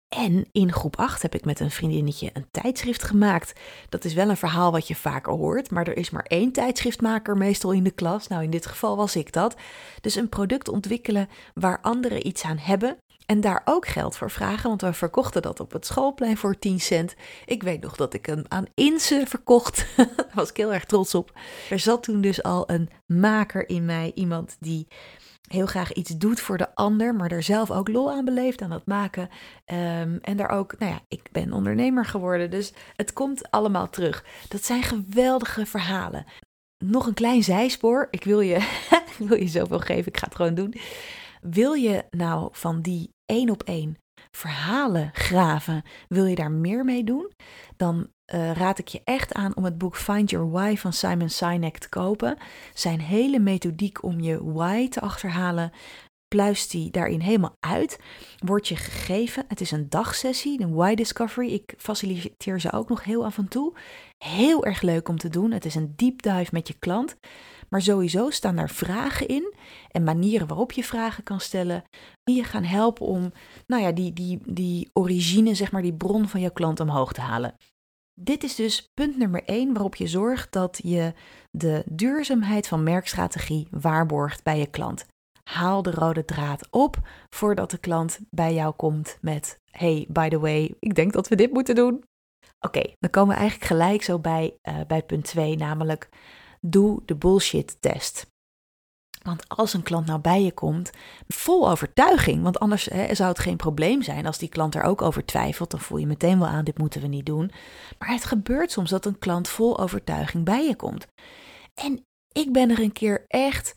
En 0.09 0.47
in 0.53 0.73
groep 0.73 0.97
8 0.97 1.23
heb 1.23 1.35
ik 1.35 1.45
met 1.45 1.61
een 1.61 1.71
vriendinnetje 1.71 2.31
een 2.33 2.47
tijdschrift 2.51 3.03
gemaakt. 3.03 3.53
Dat 3.89 4.05
is 4.05 4.15
wel 4.15 4.29
een 4.29 4.37
verhaal 4.37 4.73
wat 4.73 4.89
je 4.89 4.95
vaker 4.95 5.33
hoort, 5.33 5.71
maar 5.71 5.87
er 5.87 5.97
is 5.97 6.11
maar 6.11 6.23
één 6.23 6.53
tijdschriftmaker 6.53 7.37
meestal 7.37 7.73
in 7.73 7.85
de 7.85 7.91
klas. 7.91 8.27
Nou, 8.29 8.43
in 8.43 8.51
dit 8.51 8.67
geval 8.67 8.97
was 8.97 9.17
ik 9.17 9.33
dat. 9.33 9.57
Dus 10.01 10.15
een 10.15 10.29
product 10.29 10.69
ontwikkelen 10.69 11.29
waar 11.55 11.81
anderen 11.81 12.27
iets 12.27 12.43
aan 12.43 12.59
hebben 12.59 12.97
en 13.29 13.41
daar 13.41 13.63
ook 13.65 13.87
geld 13.87 14.17
voor 14.17 14.31
vragen, 14.31 14.69
want 14.69 14.81
we 14.81 14.93
verkochten 14.93 15.43
dat 15.43 15.61
op 15.61 15.73
het 15.73 15.87
schoolplein 15.87 16.37
voor 16.37 16.59
10 16.59 16.81
cent. 16.81 17.15
Ik 17.47 17.63
weet 17.63 17.81
nog 17.81 17.97
dat 17.97 18.15
ik 18.15 18.27
hem 18.27 18.45
aan 18.49 18.67
Inse 18.75 19.25
verkocht. 19.27 19.87
Daar 19.97 20.31
was 20.35 20.49
ik 20.49 20.57
heel 20.57 20.73
erg 20.73 20.85
trots 20.85 21.15
op. 21.15 21.33
Er 21.71 21.79
zat 21.79 22.03
toen 22.03 22.21
dus 22.21 22.43
al 22.43 22.71
een 22.71 22.91
maker 23.07 23.69
in 23.69 23.85
mij, 23.85 24.13
iemand 24.15 24.57
die 24.61 24.87
heel 25.49 25.67
graag 25.67 25.93
iets 25.93 26.11
doet 26.11 26.41
voor 26.41 26.59
de 26.59 26.75
ander, 26.75 27.15
maar 27.15 27.31
er 27.31 27.43
zelf 27.43 27.71
ook 27.71 27.89
lol 27.89 28.11
aan 28.11 28.25
beleeft 28.25 28.63
aan 28.63 28.71
het 28.71 28.87
maken. 28.87 29.23
Um, 29.67 30.19
en 30.23 30.37
daar 30.37 30.51
ook, 30.51 30.79
nou 30.79 30.93
ja, 30.93 31.01
ik 31.09 31.29
ben 31.33 31.53
ondernemer 31.53 32.05
geworden, 32.05 32.51
dus 32.51 32.73
het 32.97 33.13
komt 33.13 33.51
allemaal 33.51 33.91
terug. 33.91 34.25
Dat 34.49 34.65
zijn 34.65 34.83
geweldige 34.83 35.67
verhalen. 35.67 36.25
Nog 36.85 37.07
een 37.07 37.15
klein 37.15 37.43
zijspoor. 37.43 38.09
Ik 38.11 38.25
wil 38.25 38.41
je, 38.41 38.57
ik 39.19 39.29
wil 39.29 39.39
je 39.39 39.49
zoveel 39.49 39.81
geven, 39.81 40.07
ik 40.07 40.17
ga 40.17 40.27
het 40.27 40.37
gewoon 40.37 40.55
doen. 40.55 40.75
Wil 41.41 41.73
je 41.73 42.05
nou 42.11 42.49
van 42.53 42.81
die 42.83 43.17
één 43.29 43.51
op 43.51 43.63
één 43.63 43.99
verhalen 44.31 45.11
graven, 45.13 45.83
wil 46.09 46.25
je 46.25 46.35
daar 46.35 46.51
meer 46.51 46.85
mee 46.85 47.05
doen? 47.05 47.33
Dan 47.77 48.09
uh, 48.35 48.53
raad 48.53 48.79
ik 48.79 48.89
je 48.89 49.01
echt 49.05 49.35
aan 49.35 49.57
om 49.57 49.65
het 49.65 49.79
boek 49.79 49.97
Find 49.97 50.31
Your 50.31 50.51
Why 50.51 50.77
van 50.77 50.93
Simon 50.93 51.29
Sinek 51.29 51.79
te 51.79 51.89
kopen. 51.89 52.37
Zijn 52.75 53.01
hele 53.01 53.39
methodiek 53.39 54.03
om 54.03 54.21
je 54.21 54.53
why 54.53 54.89
te 54.89 55.01
achterhalen, 55.01 55.73
pluist 56.29 56.71
die 56.71 56.91
daarin 56.91 57.21
helemaal 57.21 57.57
uit. 57.61 57.99
Wordt 58.45 58.69
je 58.69 58.77
gegeven. 58.77 59.45
Het 59.49 59.61
is 59.61 59.71
een 59.71 59.89
dagsessie, 59.89 60.61
een 60.61 60.75
why 60.75 60.95
discovery. 60.95 61.53
Ik 61.53 61.75
faciliteer 61.79 62.61
ze 62.61 62.73
ook 62.73 62.89
nog 62.89 63.05
heel 63.05 63.25
af 63.25 63.39
en 63.39 63.49
toe. 63.49 63.77
Heel 64.25 64.65
erg 64.65 64.83
leuk 64.83 65.09
om 65.09 65.19
te 65.19 65.29
doen. 65.29 65.51
Het 65.51 65.65
is 65.65 65.75
een 65.75 65.93
deep 65.97 66.23
dive 66.23 66.49
met 66.53 66.69
je 66.69 66.75
klant. 66.79 67.17
Maar 67.69 67.83
sowieso 67.83 68.31
staan 68.31 68.57
daar 68.57 68.71
vragen 68.71 69.29
in 69.29 69.55
en 69.89 70.05
manieren 70.05 70.47
waarop 70.47 70.73
je 70.73 70.85
vragen 70.85 71.25
kan 71.25 71.41
stellen, 71.41 71.85
die 72.25 72.37
je 72.37 72.45
gaan 72.45 72.65
helpen 72.65 73.07
om 73.07 73.33
nou 73.67 73.83
ja, 73.83 73.93
die, 73.93 74.13
die, 74.13 74.41
die 74.45 74.91
origine, 74.93 75.55
zeg 75.55 75.73
maar, 75.73 75.83
die 75.83 75.95
bron 75.95 76.29
van 76.29 76.41
jouw 76.41 76.51
klant 76.51 76.81
omhoog 76.81 77.13
te 77.13 77.21
halen. 77.21 77.55
Dit 78.21 78.45
is 78.45 78.55
dus 78.55 78.89
punt 78.95 79.17
nummer 79.17 79.45
1 79.45 79.73
waarop 79.73 79.95
je 79.95 80.07
zorgt 80.07 80.53
dat 80.53 80.81
je 80.83 81.13
de 81.51 81.83
duurzaamheid 81.87 82.69
van 82.69 82.83
merkstrategie 82.83 83.67
waarborgt 83.71 84.43
bij 84.43 84.59
je 84.59 84.67
klant. 84.67 85.07
Haal 85.49 85.83
de 85.83 85.91
rode 85.91 86.25
draad 86.25 86.67
op 86.71 86.97
voordat 87.31 87.71
de 87.71 87.79
klant 87.79 88.19
bij 88.31 88.55
jou 88.55 88.75
komt 88.75 89.19
met: 89.21 89.61
Hey, 89.71 90.07
by 90.09 90.29
the 90.29 90.39
way, 90.39 90.75
ik 90.79 90.95
denk 90.95 91.13
dat 91.13 91.29
we 91.29 91.37
dit 91.37 91.53
moeten 91.53 91.75
doen. 91.75 92.05
Oké, 92.61 92.83
dan 92.99 93.11
komen 93.11 93.35
we 93.35 93.41
eigenlijk 93.41 93.71
gelijk 93.71 94.03
zo 94.03 94.19
bij, 94.19 94.59
uh, 94.63 94.81
bij 94.87 95.03
punt 95.03 95.25
2, 95.25 95.57
namelijk 95.57 96.09
doe 96.61 97.03
de 97.05 97.15
bullshit 97.15 97.77
test. 97.81 98.27
Want 99.23 99.49
als 99.49 99.75
een 99.75 99.83
klant 99.83 100.07
nou 100.07 100.21
bij 100.21 100.43
je 100.43 100.53
komt, 100.53 100.91
vol 101.29 101.71
overtuiging, 101.71 102.43
want 102.43 102.59
anders 102.59 102.85
hè, 102.85 103.15
zou 103.15 103.29
het 103.29 103.39
geen 103.39 103.57
probleem 103.57 104.03
zijn 104.03 104.27
als 104.27 104.39
die 104.39 104.49
klant 104.49 104.75
er 104.75 104.83
ook 104.83 105.03
over 105.03 105.25
twijfelt, 105.25 105.71
dan 105.71 105.81
voel 105.81 105.99
je 105.99 106.07
meteen 106.07 106.39
wel 106.39 106.49
aan, 106.49 106.65
dit 106.65 106.79
moeten 106.79 107.01
we 107.01 107.07
niet 107.07 107.27
doen. 107.27 107.51
Maar 107.99 108.09
het 108.09 108.25
gebeurt 108.25 108.71
soms 108.71 108.91
dat 108.91 109.05
een 109.05 109.19
klant 109.19 109.49
vol 109.49 109.79
overtuiging 109.79 110.45
bij 110.45 110.67
je 110.67 110.77
komt. 110.77 111.07
En 111.75 112.07
ik 112.33 112.53
ben 112.53 112.71
er 112.71 112.81
een 112.81 112.93
keer 112.93 113.25
echt 113.27 113.75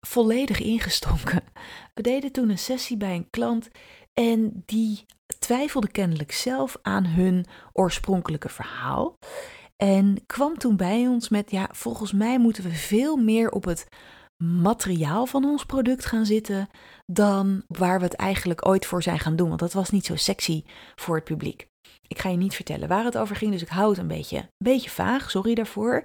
volledig 0.00 0.60
ingestonken. 0.60 1.42
We 1.94 2.02
deden 2.02 2.32
toen 2.32 2.50
een 2.50 2.58
sessie 2.58 2.96
bij 2.96 3.14
een 3.14 3.30
klant 3.30 3.68
en 4.14 4.62
die 4.66 5.04
twijfelde 5.38 5.90
kennelijk 5.90 6.32
zelf 6.32 6.76
aan 6.82 7.06
hun 7.06 7.46
oorspronkelijke 7.72 8.48
verhaal. 8.48 9.18
En 9.76 10.22
kwam 10.26 10.58
toen 10.58 10.76
bij 10.76 11.06
ons 11.06 11.28
met: 11.28 11.50
Ja, 11.50 11.68
volgens 11.72 12.12
mij 12.12 12.38
moeten 12.38 12.62
we 12.62 12.70
veel 12.70 13.16
meer 13.16 13.50
op 13.50 13.64
het 13.64 13.86
materiaal 14.44 15.26
van 15.26 15.44
ons 15.44 15.64
product 15.64 16.04
gaan 16.06 16.26
zitten 16.26 16.68
dan 17.06 17.62
waar 17.66 17.98
we 17.98 18.04
het 18.04 18.14
eigenlijk 18.14 18.66
ooit 18.66 18.86
voor 18.86 19.02
zijn 19.02 19.18
gaan 19.18 19.36
doen. 19.36 19.48
Want 19.48 19.60
dat 19.60 19.72
was 19.72 19.90
niet 19.90 20.06
zo 20.06 20.16
sexy 20.16 20.62
voor 20.94 21.14
het 21.14 21.24
publiek. 21.24 21.68
Ik 22.06 22.18
ga 22.18 22.28
je 22.28 22.36
niet 22.36 22.54
vertellen 22.54 22.88
waar 22.88 23.04
het 23.04 23.18
over 23.18 23.36
ging, 23.36 23.52
dus 23.52 23.62
ik 23.62 23.68
hou 23.68 23.90
het 23.90 23.98
een 23.98 24.06
beetje, 24.06 24.36
een 24.36 24.48
beetje 24.58 24.90
vaag, 24.90 25.30
sorry 25.30 25.54
daarvoor. 25.54 26.04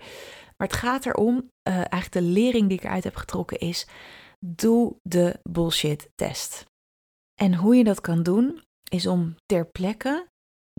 Maar 0.66 0.74
het 0.74 0.84
gaat 0.84 1.06
erom, 1.06 1.36
uh, 1.38 1.76
eigenlijk 1.76 2.12
de 2.12 2.22
lering 2.22 2.68
die 2.68 2.78
ik 2.78 2.84
eruit 2.84 3.04
heb 3.04 3.16
getrokken 3.16 3.60
is, 3.60 3.88
doe 4.40 4.96
de 5.02 5.40
bullshit 5.44 6.10
test. 6.16 6.66
En 7.42 7.56
hoe 7.56 7.76
je 7.76 7.84
dat 7.84 8.02
kan 8.02 8.24
doen, 8.24 8.62
is 8.90 9.08
om 9.08 9.36
ter 9.46 9.66
plekke 9.66 10.28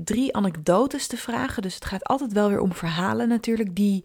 drie 0.02 0.36
anekdotes 0.36 1.06
te 1.06 1.16
vragen. 1.16 1.62
Dus 1.62 1.74
het 1.74 1.84
gaat 1.84 2.04
altijd 2.04 2.32
wel 2.32 2.48
weer 2.48 2.60
om 2.60 2.72
verhalen 2.72 3.28
natuurlijk, 3.28 3.76
die 3.76 4.04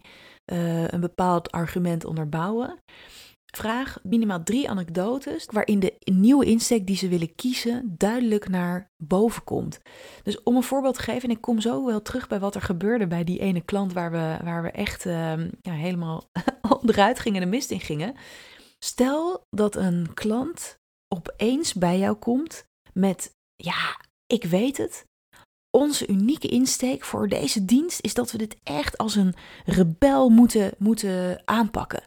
uh, 0.52 0.88
een 0.88 1.00
bepaald 1.00 1.50
argument 1.50 2.04
onderbouwen. 2.04 2.78
Vraag 3.56 3.98
minimaal 4.02 4.42
drie 4.42 4.70
anekdotes 4.70 5.46
waarin 5.50 5.80
de 5.80 5.96
nieuwe 6.04 6.44
insteek 6.44 6.86
die 6.86 6.96
ze 6.96 7.08
willen 7.08 7.34
kiezen 7.34 7.94
duidelijk 7.98 8.48
naar 8.48 8.90
boven 8.96 9.44
komt. 9.44 9.80
Dus 10.22 10.42
om 10.42 10.56
een 10.56 10.62
voorbeeld 10.62 10.94
te 10.94 11.02
geven, 11.02 11.28
en 11.28 11.34
ik 11.34 11.40
kom 11.40 11.60
zo 11.60 11.84
wel 11.84 12.02
terug 12.02 12.28
bij 12.28 12.38
wat 12.38 12.54
er 12.54 12.62
gebeurde 12.62 13.06
bij 13.06 13.24
die 13.24 13.38
ene 13.38 13.60
klant 13.60 13.92
waar 13.92 14.10
we, 14.10 14.36
waar 14.44 14.62
we 14.62 14.70
echt 14.70 15.04
uh, 15.04 15.36
ja, 15.60 15.72
helemaal 15.72 16.30
onderuit 16.80 17.18
gingen 17.18 17.42
en 17.42 17.50
de 17.50 17.56
mist 17.56 17.70
in 17.70 17.80
gingen. 17.80 18.14
Stel 18.78 19.46
dat 19.50 19.76
een 19.76 20.14
klant 20.14 20.78
opeens 21.08 21.74
bij 21.74 21.98
jou 21.98 22.16
komt 22.16 22.66
met, 22.92 23.36
ja, 23.56 24.00
ik 24.26 24.44
weet 24.44 24.76
het. 24.76 25.04
Onze 25.70 26.08
unieke 26.08 26.48
insteek 26.48 27.04
voor 27.04 27.28
deze 27.28 27.64
dienst 27.64 28.00
is 28.00 28.14
dat 28.14 28.32
we 28.32 28.38
dit 28.38 28.56
echt 28.62 28.98
als 28.98 29.14
een 29.14 29.34
rebel 29.64 30.28
moeten, 30.28 30.72
moeten 30.78 31.42
aanpakken. 31.44 32.02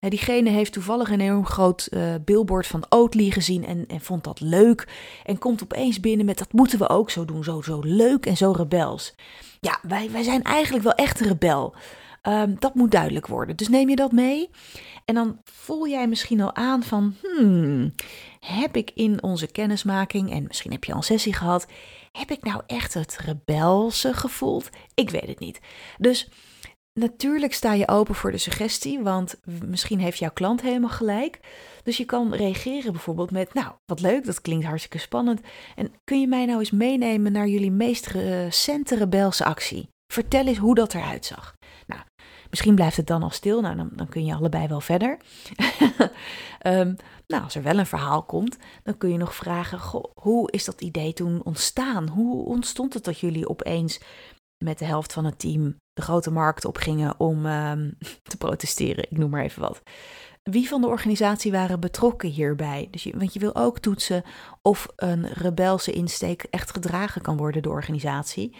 Diegene 0.00 0.50
heeft 0.50 0.72
toevallig 0.72 1.10
een 1.10 1.20
enorm 1.20 1.46
groot 1.46 1.88
uh, 1.90 2.14
billboard 2.24 2.66
van 2.66 2.86
Oatly 2.88 3.30
gezien 3.30 3.64
en, 3.66 3.86
en 3.86 4.00
vond 4.00 4.24
dat 4.24 4.40
leuk. 4.40 4.88
En 5.24 5.38
komt 5.38 5.62
opeens 5.62 6.00
binnen 6.00 6.26
met 6.26 6.38
dat 6.38 6.52
moeten 6.52 6.78
we 6.78 6.88
ook 6.88 7.10
zo 7.10 7.24
doen. 7.24 7.44
Zo, 7.44 7.62
zo 7.62 7.80
leuk 7.80 8.26
en 8.26 8.36
zo 8.36 8.52
rebels. 8.52 9.14
Ja, 9.60 9.78
wij, 9.82 10.10
wij 10.10 10.22
zijn 10.22 10.42
eigenlijk 10.42 10.84
wel 10.84 10.94
echt 10.94 11.20
een 11.20 11.28
rebel. 11.28 11.74
Um, 12.22 12.56
dat 12.58 12.74
moet 12.74 12.90
duidelijk 12.90 13.26
worden. 13.26 13.56
Dus 13.56 13.68
neem 13.68 13.88
je 13.88 13.96
dat 13.96 14.12
mee. 14.12 14.50
En 15.04 15.14
dan 15.14 15.40
voel 15.44 15.88
jij 15.88 16.08
misschien 16.08 16.40
al 16.40 16.54
aan 16.54 16.82
van, 16.82 17.14
hmm, 17.22 17.94
heb 18.40 18.76
ik 18.76 18.90
in 18.94 19.22
onze 19.22 19.46
kennismaking, 19.46 20.30
en 20.30 20.44
misschien 20.46 20.72
heb 20.72 20.84
je 20.84 20.92
al 20.92 21.02
sessie 21.02 21.32
gehad, 21.32 21.66
heb 22.12 22.30
ik 22.30 22.42
nou 22.42 22.62
echt 22.66 22.94
het 22.94 23.16
rebelse 23.16 24.14
gevoeld? 24.14 24.68
Ik 24.94 25.10
weet 25.10 25.28
het 25.28 25.38
niet. 25.38 25.60
Dus 25.98 26.28
Natuurlijk 26.98 27.52
sta 27.52 27.72
je 27.72 27.88
open 27.88 28.14
voor 28.14 28.30
de 28.30 28.38
suggestie, 28.38 29.00
want 29.00 29.40
misschien 29.66 29.98
heeft 29.98 30.18
jouw 30.18 30.30
klant 30.30 30.60
helemaal 30.60 30.90
gelijk. 30.90 31.40
Dus 31.82 31.96
je 31.96 32.04
kan 32.04 32.34
reageren 32.34 32.92
bijvoorbeeld 32.92 33.30
met, 33.30 33.54
nou, 33.54 33.72
wat 33.86 34.00
leuk, 34.00 34.24
dat 34.24 34.40
klinkt 34.40 34.66
hartstikke 34.66 34.98
spannend. 34.98 35.40
En 35.76 35.92
kun 36.04 36.20
je 36.20 36.26
mij 36.26 36.46
nou 36.46 36.58
eens 36.58 36.70
meenemen 36.70 37.32
naar 37.32 37.46
jullie 37.46 37.70
meest 37.70 38.06
recente 38.06 38.96
rebelse 38.96 39.44
actie? 39.44 39.88
Vertel 40.12 40.46
eens 40.46 40.58
hoe 40.58 40.74
dat 40.74 40.94
eruit 40.94 41.24
zag. 41.24 41.54
Nou, 41.86 42.02
misschien 42.50 42.74
blijft 42.74 42.96
het 42.96 43.06
dan 43.06 43.22
al 43.22 43.30
stil, 43.30 43.60
nou, 43.60 43.88
dan, 43.92 44.08
kun 44.08 44.24
je 44.24 44.34
allebei 44.34 44.66
wel 44.66 44.80
verder. 44.80 45.18
um, 46.66 46.96
nou, 47.32 47.42
als 47.42 47.54
er 47.54 47.62
wel 47.62 47.78
een 47.78 47.86
verhaal 47.86 48.22
komt, 48.22 48.56
dan 48.82 48.98
kun 48.98 49.10
je 49.10 49.18
nog 49.18 49.34
vragen, 49.34 50.08
hoe 50.20 50.50
is 50.50 50.64
dat 50.64 50.80
idee 50.80 51.12
toen 51.12 51.44
ontstaan? 51.44 52.08
Hoe 52.08 52.44
ontstond 52.44 52.94
het 52.94 53.04
dat 53.04 53.18
jullie 53.18 53.48
opeens 53.48 54.00
met 54.64 54.78
de 54.78 54.84
helft 54.84 55.12
van 55.12 55.24
het 55.24 55.38
team 55.38 55.76
de 55.98 56.04
grote 56.04 56.30
markt 56.30 56.64
op 56.64 56.76
gingen 56.76 57.20
om 57.20 57.46
ehm, 57.46 57.90
te 58.30 58.36
protesteren. 58.36 59.04
Ik 59.10 59.18
noem 59.18 59.30
maar 59.30 59.42
even 59.42 59.62
wat. 59.62 59.82
Wie 60.42 60.68
van 60.68 60.80
de 60.80 60.86
organisatie 60.86 61.52
waren 61.52 61.80
betrokken 61.80 62.28
hierbij? 62.28 62.88
Dus 62.90 63.04
want 63.14 63.32
je 63.32 63.38
wil 63.38 63.54
ook 63.54 63.78
toetsen 63.78 64.22
of 64.62 64.88
een 64.96 65.26
rebelse 65.26 65.92
insteek 65.92 66.42
echt 66.42 66.70
gedragen 66.70 67.22
kan 67.22 67.36
worden 67.36 67.62
door 67.62 67.72
de 67.72 67.78
organisatie. 67.78 68.56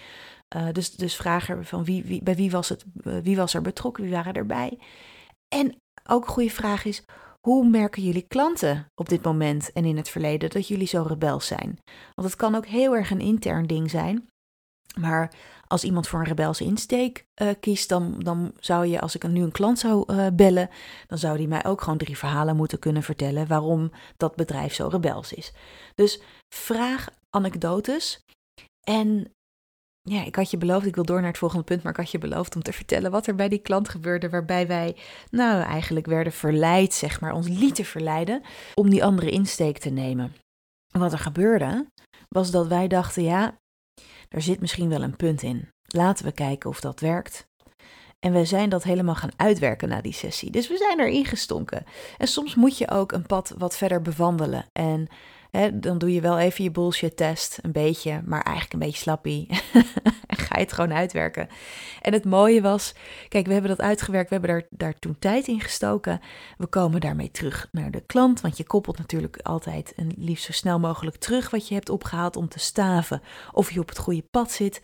Uh, 0.57 0.69
dus, 0.73 0.91
dus 0.91 1.17
vragen 1.17 1.65
van 1.65 1.85
wie, 1.85 2.05
wie, 2.05 2.23
bij 2.23 2.35
wie 2.35 2.51
was, 2.51 2.69
het, 2.69 2.85
eh, 3.05 3.19
wie 3.23 3.37
was 3.37 3.55
er 3.55 3.63
betrokken, 3.63 4.03
wie 4.03 4.13
waren 4.13 4.35
erbij? 4.35 4.79
En 5.49 5.77
ook 6.11 6.27
een 6.27 6.33
goede 6.33 6.51
vraag 6.51 6.85
is, 6.85 7.05
hoe 7.41 7.69
merken 7.69 8.03
jullie 8.03 8.27
klanten 8.29 8.87
op 8.95 9.09
dit 9.09 9.23
moment 9.23 9.73
en 9.73 9.85
in 9.85 9.97
het 9.97 10.09
verleden 10.09 10.51
dat 10.51 10.69
jullie 10.69 10.87
zo 10.87 11.03
rebels 11.03 11.47
zijn? 11.47 11.79
Want 12.15 12.29
het 12.29 12.37
kan 12.37 12.55
ook 12.55 12.67
heel 12.67 12.97
erg 12.97 13.11
een 13.11 13.21
intern 13.21 13.67
ding 13.67 13.91
zijn. 13.91 14.29
Maar 14.99 15.33
als 15.67 15.85
iemand 15.85 16.09
voor 16.09 16.19
een 16.19 16.27
rebelse 16.27 16.65
insteek 16.65 17.27
uh, 17.43 17.49
kiest, 17.61 17.89
dan, 17.89 18.21
dan 18.21 18.53
zou 18.59 18.87
je, 18.87 19.01
als 19.01 19.15
ik 19.15 19.29
nu 19.29 19.43
een 19.43 19.53
klant 19.53 19.79
zou 19.79 20.13
uh, 20.13 20.27
bellen, 20.33 20.71
dan 21.07 21.19
zou 21.19 21.37
die 21.37 21.49
mij 21.49 21.65
ook 21.65 21.81
gewoon 21.81 21.99
drie 21.99 22.19
verhalen 22.19 22.57
moeten 22.57 22.79
kunnen 22.79 23.03
vertellen 23.03 23.47
waarom 23.47 23.91
dat 24.17 24.37
bedrijf 24.37 24.75
zo 24.75 24.89
rebels 24.89 25.33
is. 25.33 25.53
Dus 25.95 26.21
vraag 26.55 27.09
anekdotes. 27.31 28.25
En 28.87 29.33
ja, 30.03 30.25
ik 30.25 30.37
had 30.37 30.51
je 30.51 30.59
beloofd, 30.59 30.87
ik 30.87 30.95
wil 30.95 31.05
door 31.05 31.21
naar 31.21 31.29
het 31.29 31.39
volgende 31.39 31.65
punt, 31.65 31.83
maar 31.83 31.93
ik 31.93 31.99
had 31.99 32.11
je 32.11 32.19
beloofd 32.19 32.57
om 32.57 32.63
te 32.63 32.73
vertellen 32.73 33.11
wat 33.11 33.27
er 33.27 33.35
bij 33.35 33.49
die 33.49 33.59
klant 33.59 33.89
gebeurde, 33.89 34.29
waarbij 34.29 34.67
wij, 34.67 34.97
nou, 35.31 35.63
eigenlijk 35.63 36.07
werden 36.07 36.33
verleid, 36.33 36.95
zeg 36.95 37.21
maar, 37.21 37.33
ons 37.33 37.49
lieten 37.49 37.85
verleiden 37.85 38.43
om 38.75 38.91
die 38.91 39.05
andere 39.05 39.31
insteek 39.31 39.79
te 39.79 39.91
nemen. 39.91 40.35
Wat 40.99 41.13
er 41.13 41.19
gebeurde, 41.19 41.87
was 42.29 42.51
dat 42.51 42.67
wij 42.67 42.89
dachten, 42.89 43.23
ja, 43.23 43.59
er 44.29 44.43
zit 44.43 44.61
misschien 44.61 44.89
wel 44.89 45.03
een 45.03 45.17
punt 45.17 45.43
in. 45.43 45.69
Laten 45.87 46.25
we 46.25 46.33
kijken 46.33 46.71
of 46.71 46.81
dat 46.81 47.01
werkt. 47.01 47.47
En 48.21 48.33
we 48.33 48.45
zijn 48.45 48.69
dat 48.69 48.83
helemaal 48.83 49.15
gaan 49.15 49.31
uitwerken 49.37 49.89
na 49.89 50.01
die 50.01 50.13
sessie. 50.13 50.51
Dus 50.51 50.69
we 50.69 50.77
zijn 50.77 51.01
erin 51.01 51.25
gestonken. 51.25 51.85
En 52.19 52.27
soms 52.27 52.55
moet 52.55 52.79
je 52.79 52.91
ook 52.91 53.13
een 53.13 53.27
pad 53.27 53.55
wat 53.59 53.77
verder 53.77 54.03
bewandelen. 54.03 54.67
En 54.73 55.09
dan 55.75 55.99
doe 55.99 56.13
je 56.13 56.21
wel 56.21 56.39
even 56.39 56.65
je 56.65 56.71
bullshit 56.71 57.17
test, 57.17 57.59
een 57.63 57.73
beetje, 57.73 58.23
maar 58.25 58.43
eigenlijk 58.43 58.73
een 58.73 58.79
beetje 58.79 59.03
slappie. 59.03 59.47
en 60.27 60.37
ga 60.37 60.55
je 60.55 60.61
het 60.61 60.73
gewoon 60.73 60.95
uitwerken. 60.95 61.49
En 62.03 62.13
het 62.13 62.25
mooie 62.25 62.61
was, 62.61 62.95
kijk, 63.29 63.47
we 63.47 63.53
hebben 63.53 63.71
dat 63.71 63.81
uitgewerkt, 63.81 64.29
we 64.29 64.35
hebben 64.35 64.51
daar, 64.51 64.67
daar 64.71 64.99
toen 64.99 65.19
tijd 65.19 65.47
in 65.47 65.61
gestoken. 65.61 66.21
We 66.57 66.67
komen 66.67 67.01
daarmee 67.01 67.31
terug 67.31 67.69
naar 67.73 67.91
de 67.91 68.03
klant, 68.07 68.41
want 68.41 68.57
je 68.57 68.65
koppelt 68.65 68.99
natuurlijk 68.99 69.39
altijd 69.43 69.95
en 69.95 70.13
liefst 70.17 70.45
zo 70.45 70.53
snel 70.53 70.79
mogelijk 70.79 71.17
terug 71.17 71.51
wat 71.51 71.69
je 71.69 71.75
hebt 71.75 71.89
opgehaald 71.89 72.37
om 72.37 72.49
te 72.49 72.59
staven 72.59 73.23
of 73.53 73.71
je 73.71 73.81
op 73.81 73.89
het 73.89 73.99
goede 73.99 74.27
pad 74.31 74.53
zit. 74.53 74.83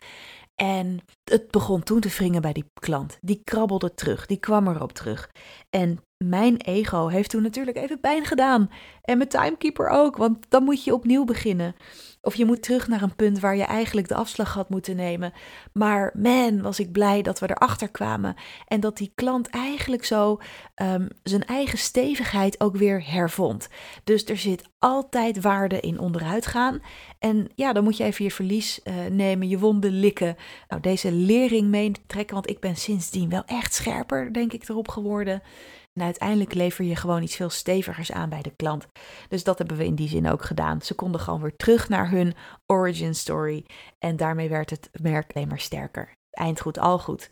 En 0.55 1.00
het 1.24 1.50
begon 1.50 1.83
toen 1.83 2.00
te 2.00 2.09
wringen 2.09 2.42
bij 2.42 2.53
die 2.53 2.70
klant. 2.74 3.18
Die 3.20 3.40
krabbelde 3.44 3.94
terug, 3.94 4.27
die 4.27 4.37
kwam 4.37 4.68
erop 4.68 4.92
terug. 4.92 5.31
En 5.70 5.98
mijn 6.28 6.56
ego 6.56 7.08
heeft 7.08 7.30
toen 7.30 7.42
natuurlijk 7.42 7.76
even 7.76 8.00
pijn 8.00 8.24
gedaan. 8.24 8.70
En 9.02 9.16
mijn 9.16 9.28
timekeeper 9.28 9.88
ook, 9.88 10.16
want 10.16 10.46
dan 10.48 10.64
moet 10.64 10.84
je 10.84 10.94
opnieuw 10.94 11.24
beginnen. 11.24 11.74
Of 12.22 12.34
je 12.34 12.44
moet 12.44 12.62
terug 12.62 12.88
naar 12.88 13.02
een 13.02 13.16
punt 13.16 13.40
waar 13.40 13.56
je 13.56 13.64
eigenlijk 13.64 14.08
de 14.08 14.14
afslag 14.14 14.54
had 14.54 14.68
moeten 14.68 14.96
nemen. 14.96 15.32
Maar 15.72 16.10
man, 16.14 16.62
was 16.62 16.80
ik 16.80 16.92
blij 16.92 17.22
dat 17.22 17.38
we 17.38 17.50
erachter 17.50 17.88
kwamen. 17.88 18.34
En 18.66 18.80
dat 18.80 18.96
die 18.96 19.12
klant 19.14 19.48
eigenlijk 19.48 20.04
zo 20.04 20.40
um, 20.82 21.08
zijn 21.22 21.44
eigen 21.44 21.78
stevigheid 21.78 22.60
ook 22.60 22.76
weer 22.76 23.10
hervond. 23.10 23.68
Dus 24.04 24.24
er 24.24 24.37
zit 24.37 24.62
altijd 24.78 25.40
waarde 25.40 25.80
in 25.80 25.98
onderuit 25.98 26.46
gaan. 26.46 26.80
En 27.18 27.48
ja, 27.54 27.72
dan 27.72 27.84
moet 27.84 27.96
je 27.96 28.04
even 28.04 28.24
je 28.24 28.30
verlies 28.30 28.80
uh, 28.84 28.94
nemen, 29.10 29.48
je 29.48 29.58
wonden 29.58 29.90
likken. 29.90 30.37
Nou, 30.68 30.82
deze 30.82 31.12
lering 31.12 31.68
meetrekken, 31.68 32.34
want 32.34 32.50
ik 32.50 32.60
ben 32.60 32.76
sindsdien 32.76 33.28
wel 33.28 33.44
echt 33.46 33.74
scherper, 33.74 34.32
denk 34.32 34.52
ik, 34.52 34.68
erop 34.68 34.88
geworden. 34.88 35.42
En 36.00 36.04
uiteindelijk 36.04 36.54
lever 36.54 36.85
je 36.85 36.96
gewoon 36.96 37.22
iets 37.22 37.37
veel 37.37 37.50
stevigers 37.50 38.12
aan 38.12 38.28
bij 38.28 38.42
de 38.42 38.54
klant. 38.57 38.87
Dus 39.28 39.44
dat 39.44 39.59
hebben 39.59 39.76
we 39.76 39.85
in 39.85 39.94
die 39.94 40.09
zin 40.09 40.28
ook 40.28 40.42
gedaan. 40.42 40.83
Ze 40.83 40.94
konden 40.94 41.20
gewoon 41.20 41.40
weer 41.40 41.57
terug 41.57 41.88
naar 41.88 42.11
hun 42.11 42.35
origin 42.66 43.14
story. 43.14 43.64
En 43.98 44.16
daarmee 44.16 44.48
werd 44.48 44.70
het 44.70 44.90
merk 45.02 45.33
alleen 45.35 45.48
maar 45.48 45.61
sterker. 45.61 46.12
Eind 46.30 46.61
goed, 46.61 46.78
al 46.78 46.98
goed. 46.98 47.30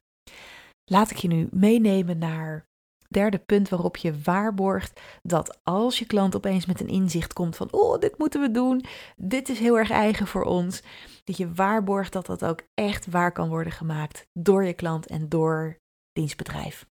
Laat 0.85 1.11
ik 1.11 1.17
je 1.17 1.29
nu 1.29 1.49
meenemen 1.51 2.19
naar 2.19 2.65
derde 3.09 3.39
punt 3.39 3.69
waarop 3.69 3.97
je 3.97 4.21
waarborgt 4.23 5.01
dat 5.23 5.59
als 5.63 5.99
je 5.99 6.07
klant 6.07 6.37
opeens 6.37 6.67
met 6.67 6.81
een 6.81 6.89
inzicht 6.89 7.33
komt 7.33 7.57
van, 7.57 7.73
oh, 7.73 7.99
dit 7.99 8.19
moeten 8.19 8.41
we 8.41 8.51
doen, 8.51 8.85
dit 9.17 9.49
is 9.49 9.59
heel 9.59 9.79
erg 9.79 9.91
eigen 9.91 10.27
voor 10.27 10.45
ons, 10.45 10.83
dat 11.25 11.37
je 11.37 11.53
waarborgt 11.53 12.13
dat 12.13 12.27
dat 12.27 12.45
ook 12.45 12.63
echt 12.75 13.07
waar 13.07 13.33
kan 13.33 13.49
worden 13.49 13.73
gemaakt 13.73 14.27
door 14.33 14.65
je 14.65 14.73
klant 14.73 15.07
en 15.07 15.29
door 15.29 15.77
dienstbedrijf. 16.13 16.91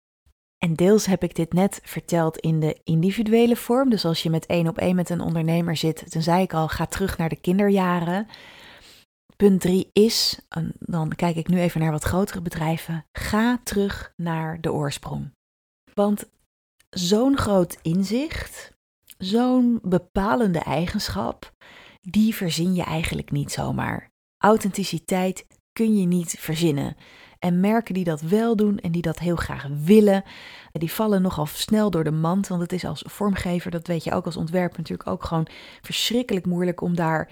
En 0.67 0.75
deels 0.75 1.07
heb 1.07 1.23
ik 1.23 1.35
dit 1.35 1.53
net 1.53 1.81
verteld 1.83 2.39
in 2.39 2.61
de 2.61 2.81
individuele 2.85 3.57
vorm. 3.57 3.91
Dus 3.91 4.05
als 4.05 4.23
je 4.23 4.31
met 4.31 4.47
één 4.47 4.69
op 4.69 4.79
één 4.79 4.97
met 4.97 5.11
een 5.11 5.21
ondernemer 5.21 5.77
zit, 5.77 6.13
dan 6.13 6.23
zei 6.23 6.43
ik 6.43 6.55
al, 6.55 6.69
ga 6.69 6.87
terug 6.87 7.19
naar 7.19 7.29
de 7.29 7.41
kinderjaren. 7.41 8.27
Punt 9.37 9.61
drie 9.61 9.91
is, 9.93 10.41
dan 10.79 11.09
kijk 11.09 11.37
ik 11.37 11.49
nu 11.49 11.61
even 11.61 11.81
naar 11.81 11.91
wat 11.91 12.05
grotere 12.05 12.43
bedrijven, 12.43 13.05
ga 13.13 13.61
terug 13.65 14.13
naar 14.17 14.61
de 14.61 14.73
oorsprong. 14.73 15.31
Want 15.95 16.25
zo'n 16.91 17.37
groot 17.37 17.79
inzicht, 17.83 18.73
zo'n 19.19 19.79
bepalende 19.83 20.59
eigenschap, 20.59 21.53
die 22.01 22.35
verzin 22.35 22.75
je 22.75 22.83
eigenlijk 22.83 23.31
niet 23.31 23.53
zomaar. 23.53 24.11
Authenticiteit 24.45 25.47
kun 25.73 25.97
je 25.97 26.07
niet 26.07 26.37
verzinnen. 26.39 26.97
En 27.39 27.61
merken 27.61 27.95
die 27.95 28.05
dat 28.05 28.21
wel 28.21 28.57
doen 28.57 28.79
en 28.79 28.93
die 28.93 29.03
dat 29.03 29.19
heel 29.19 29.37
graag 29.37 29.67
willen, 29.85 30.25
die 30.73 30.93
vallen 30.93 31.23
nogal 31.23 31.47
snel 31.47 31.91
door 31.91 32.05
de 32.05 32.11
mand. 32.11 32.49
Want 32.49 32.61
het 32.61 32.73
is 32.73 32.85
als 32.85 33.03
vormgever, 33.07 33.71
dat 33.71 33.87
weet 33.87 34.05
je 34.05 34.13
ook 34.13 34.27
als 34.27 34.37
ontwerper 34.37 34.79
natuurlijk 34.79 35.09
ook 35.09 35.25
gewoon 35.25 35.47
verschrikkelijk 35.83 36.47
moeilijk 36.47 36.81
om 36.81 36.97
daar 36.97 37.31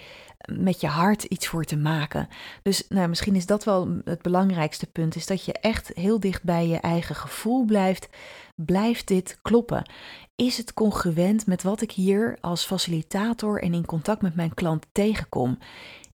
met 0.53 0.81
je 0.81 0.87
hart 0.87 1.23
iets 1.23 1.47
voor 1.47 1.64
te 1.64 1.77
maken. 1.77 2.29
Dus 2.62 2.85
nou, 2.88 3.09
misschien 3.09 3.35
is 3.35 3.47
dat 3.47 3.64
wel 3.64 3.88
het 4.05 4.23
belangrijkste 4.23 4.87
punt, 4.87 5.17
is 5.17 5.27
dat 5.27 5.45
je 5.45 5.53
echt 5.53 5.90
heel 5.95 6.21
dicht 6.21 6.43
bij 6.43 6.67
je 6.67 6.77
eigen 6.77 7.14
gevoel 7.14 7.64
blijft. 7.64 8.09
Blijft 8.55 9.07
dit 9.09 9.38
kloppen? 9.43 9.90
Is 10.37 10.57
het 10.57 10.75
congruent 10.75 11.47
met 11.47 11.62
wat 11.62 11.81
ik 11.81 11.93
hier 11.93 12.38
als 12.40 12.64
facilitator 12.64 13.62
en 13.62 13.75
in 13.75 13.87
contact 13.87 14.23
met 14.23 14.35
mijn 14.35 14.55
klant 14.55 14.87
tegenkom? 14.93 15.59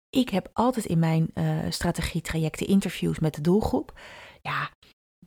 Ik 0.10 0.30
heb 0.30 0.50
altijd 0.54 0.86
in 0.86 1.00
mijn 1.00 1.32
uh, 1.34 1.58
strategietrajecten 1.69 2.67
interviews 2.67 3.19
met 3.19 3.34
de 3.34 3.41
doelgroep. 3.41 4.00
Ja, 4.41 4.69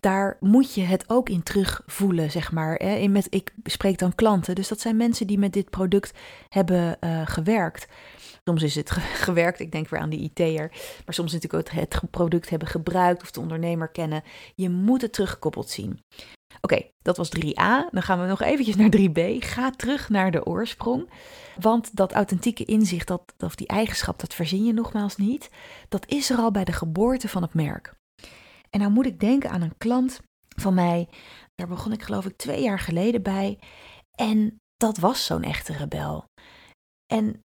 daar 0.00 0.36
moet 0.40 0.74
je 0.74 0.82
het 0.82 1.04
ook 1.06 1.28
in 1.28 1.42
terugvoelen, 1.42 2.30
zeg 2.30 2.52
maar. 2.52 2.82
Met, 3.10 3.26
ik 3.30 3.54
spreek 3.64 3.98
dan 3.98 4.14
klanten, 4.14 4.54
dus 4.54 4.68
dat 4.68 4.80
zijn 4.80 4.96
mensen 4.96 5.26
die 5.26 5.38
met 5.38 5.52
dit 5.52 5.70
product 5.70 6.18
hebben 6.48 6.96
uh, 7.00 7.22
gewerkt. 7.24 7.88
Soms 8.44 8.62
is 8.62 8.74
het 8.74 8.90
gewerkt, 9.26 9.60
ik 9.60 9.72
denk 9.72 9.88
weer 9.88 10.00
aan 10.00 10.10
die 10.10 10.32
IT'er. 10.34 10.68
Maar 11.04 11.14
soms 11.14 11.32
natuurlijk 11.32 11.68
ook 11.68 11.74
het 11.80 12.00
product 12.10 12.50
hebben 12.50 12.68
gebruikt 12.68 13.22
of 13.22 13.30
de 13.30 13.40
ondernemer 13.40 13.88
kennen. 13.88 14.22
Je 14.54 14.70
moet 14.70 15.02
het 15.02 15.12
teruggekoppeld 15.12 15.70
zien. 15.70 16.00
Oké, 16.64 16.82
dat 17.02 17.16
was 17.16 17.30
3a. 17.36 17.90
Dan 17.90 18.02
gaan 18.02 18.20
we 18.20 18.26
nog 18.26 18.40
eventjes 18.40 18.76
naar 18.76 18.96
3b. 18.96 19.38
Ga 19.38 19.70
terug 19.70 20.08
naar 20.08 20.30
de 20.30 20.46
oorsprong. 20.46 21.10
Want 21.60 21.96
dat 21.96 22.12
authentieke 22.12 22.64
inzicht, 22.64 23.06
dat, 23.06 23.34
of 23.38 23.54
die 23.54 23.66
eigenschap, 23.66 24.20
dat 24.20 24.34
verzin 24.34 24.64
je 24.64 24.72
nogmaals 24.72 25.16
niet. 25.16 25.50
Dat 25.88 26.06
is 26.06 26.30
er 26.30 26.36
al 26.36 26.50
bij 26.50 26.64
de 26.64 26.72
geboorte 26.72 27.28
van 27.28 27.42
het 27.42 27.54
merk. 27.54 27.94
En 28.70 28.80
nou 28.80 28.92
moet 28.92 29.06
ik 29.06 29.20
denken 29.20 29.50
aan 29.50 29.62
een 29.62 29.78
klant 29.78 30.20
van 30.56 30.74
mij. 30.74 31.08
Daar 31.54 31.68
begon 31.68 31.92
ik 31.92 32.02
geloof 32.02 32.26
ik 32.26 32.36
twee 32.36 32.62
jaar 32.62 32.78
geleden 32.78 33.22
bij. 33.22 33.58
En 34.14 34.60
dat 34.76 34.98
was 34.98 35.24
zo'n 35.24 35.42
echte 35.42 35.72
rebel. 35.72 36.24
En 37.06 37.40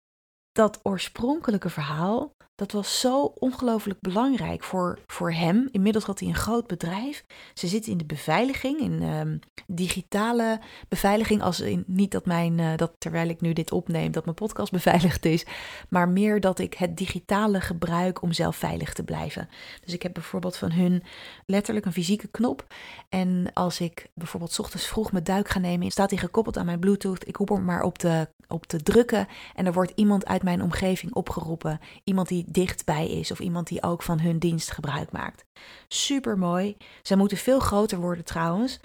dat 0.55 0.81
oorspronkelijke 0.83 1.71
verhaal, 1.71 2.33
dat 2.55 2.73
was 2.73 3.01
zo 3.01 3.33
ongelooflijk 3.39 4.01
belangrijk 4.01 4.65
voor, 4.65 4.99
voor 5.07 5.33
hem. 5.33 5.69
Inmiddels 5.71 6.05
had 6.05 6.19
hij 6.21 6.29
een 6.29 6.35
groot 6.35 6.67
bedrijf. 6.67 7.25
Ze 7.55 7.67
zitten 7.67 7.93
in 7.93 7.99
de 7.99 8.05
beveiliging, 8.05 8.81
in 8.81 9.03
um, 9.03 9.39
digitale 9.67 10.61
beveiliging. 10.89 11.43
Als 11.43 11.61
in, 11.61 11.85
niet 11.87 12.11
dat 12.11 12.27
mijn, 12.27 12.59
uh, 12.59 12.77
dat 12.77 12.93
terwijl 12.99 13.29
ik 13.29 13.41
nu 13.41 13.53
dit 13.53 13.73
opneem, 13.73 14.13
dat 14.13 14.25
mijn 14.25 14.37
podcast 14.37 14.73
beveiligd 14.81 15.25
is. 15.25 15.47
Maar 15.89 16.09
meer 16.09 16.41
dat 16.41 16.59
ik 16.59 16.75
het 16.75 16.97
digitale 16.97 17.61
gebruik 17.61 18.23
om 18.23 18.33
zelf 18.33 18.57
veilig 18.57 18.93
te 18.93 19.05
blijven. 19.05 19.49
Dus 19.85 19.95
ik 19.95 20.03
heb 20.03 20.15
bijvoorbeeld 20.15 20.57
van 20.57 20.73
hun 20.73 21.03
letterlijk 21.47 21.87
een 21.87 21.93
fysieke 21.93 22.29
knop. 22.29 22.67
En 23.09 23.51
als 23.53 23.81
ik 23.81 24.11
bijvoorbeeld 24.15 24.59
ochtends 24.59 24.87
vroeg 24.87 25.13
mijn 25.13 25.25
duik 25.25 25.49
ga 25.49 25.59
nemen, 25.59 25.91
staat 25.91 26.11
die 26.11 26.19
gekoppeld 26.19 26.57
aan 26.57 26.67
mijn 26.67 26.81
Bluetooth. 26.81 27.29
Ik 27.29 27.37
hoef 27.37 27.49
hem 27.49 27.65
maar 27.65 27.83
op 27.83 27.99
te, 27.99 28.29
op 28.49 28.67
te 28.67 28.83
drukken. 28.83 29.27
En 29.55 29.67
er 29.67 29.73
wordt 29.73 29.93
iemand 29.95 30.27
uit 30.27 30.43
mijn 30.45 30.63
omgeving 30.63 31.15
opgeroepen. 31.15 31.81
Iemand 32.05 32.29
die 32.29 32.45
dichtbij 32.49 33.11
is 33.11 33.31
of 33.31 33.41
iemand 33.41 33.67
die 33.67 33.83
ook 33.83 34.03
van 34.03 34.21
hun 34.21 34.39
dienst 34.39 34.71
gebruik 34.71 35.13
maakt. 35.13 35.45
Super 35.89 36.39
mooi. 36.39 36.77
Zij 37.03 37.17
moeten 37.17 37.37
veel 37.37 37.59
groter 37.61 37.99
worden 37.99 38.25
trouwens 38.25 38.81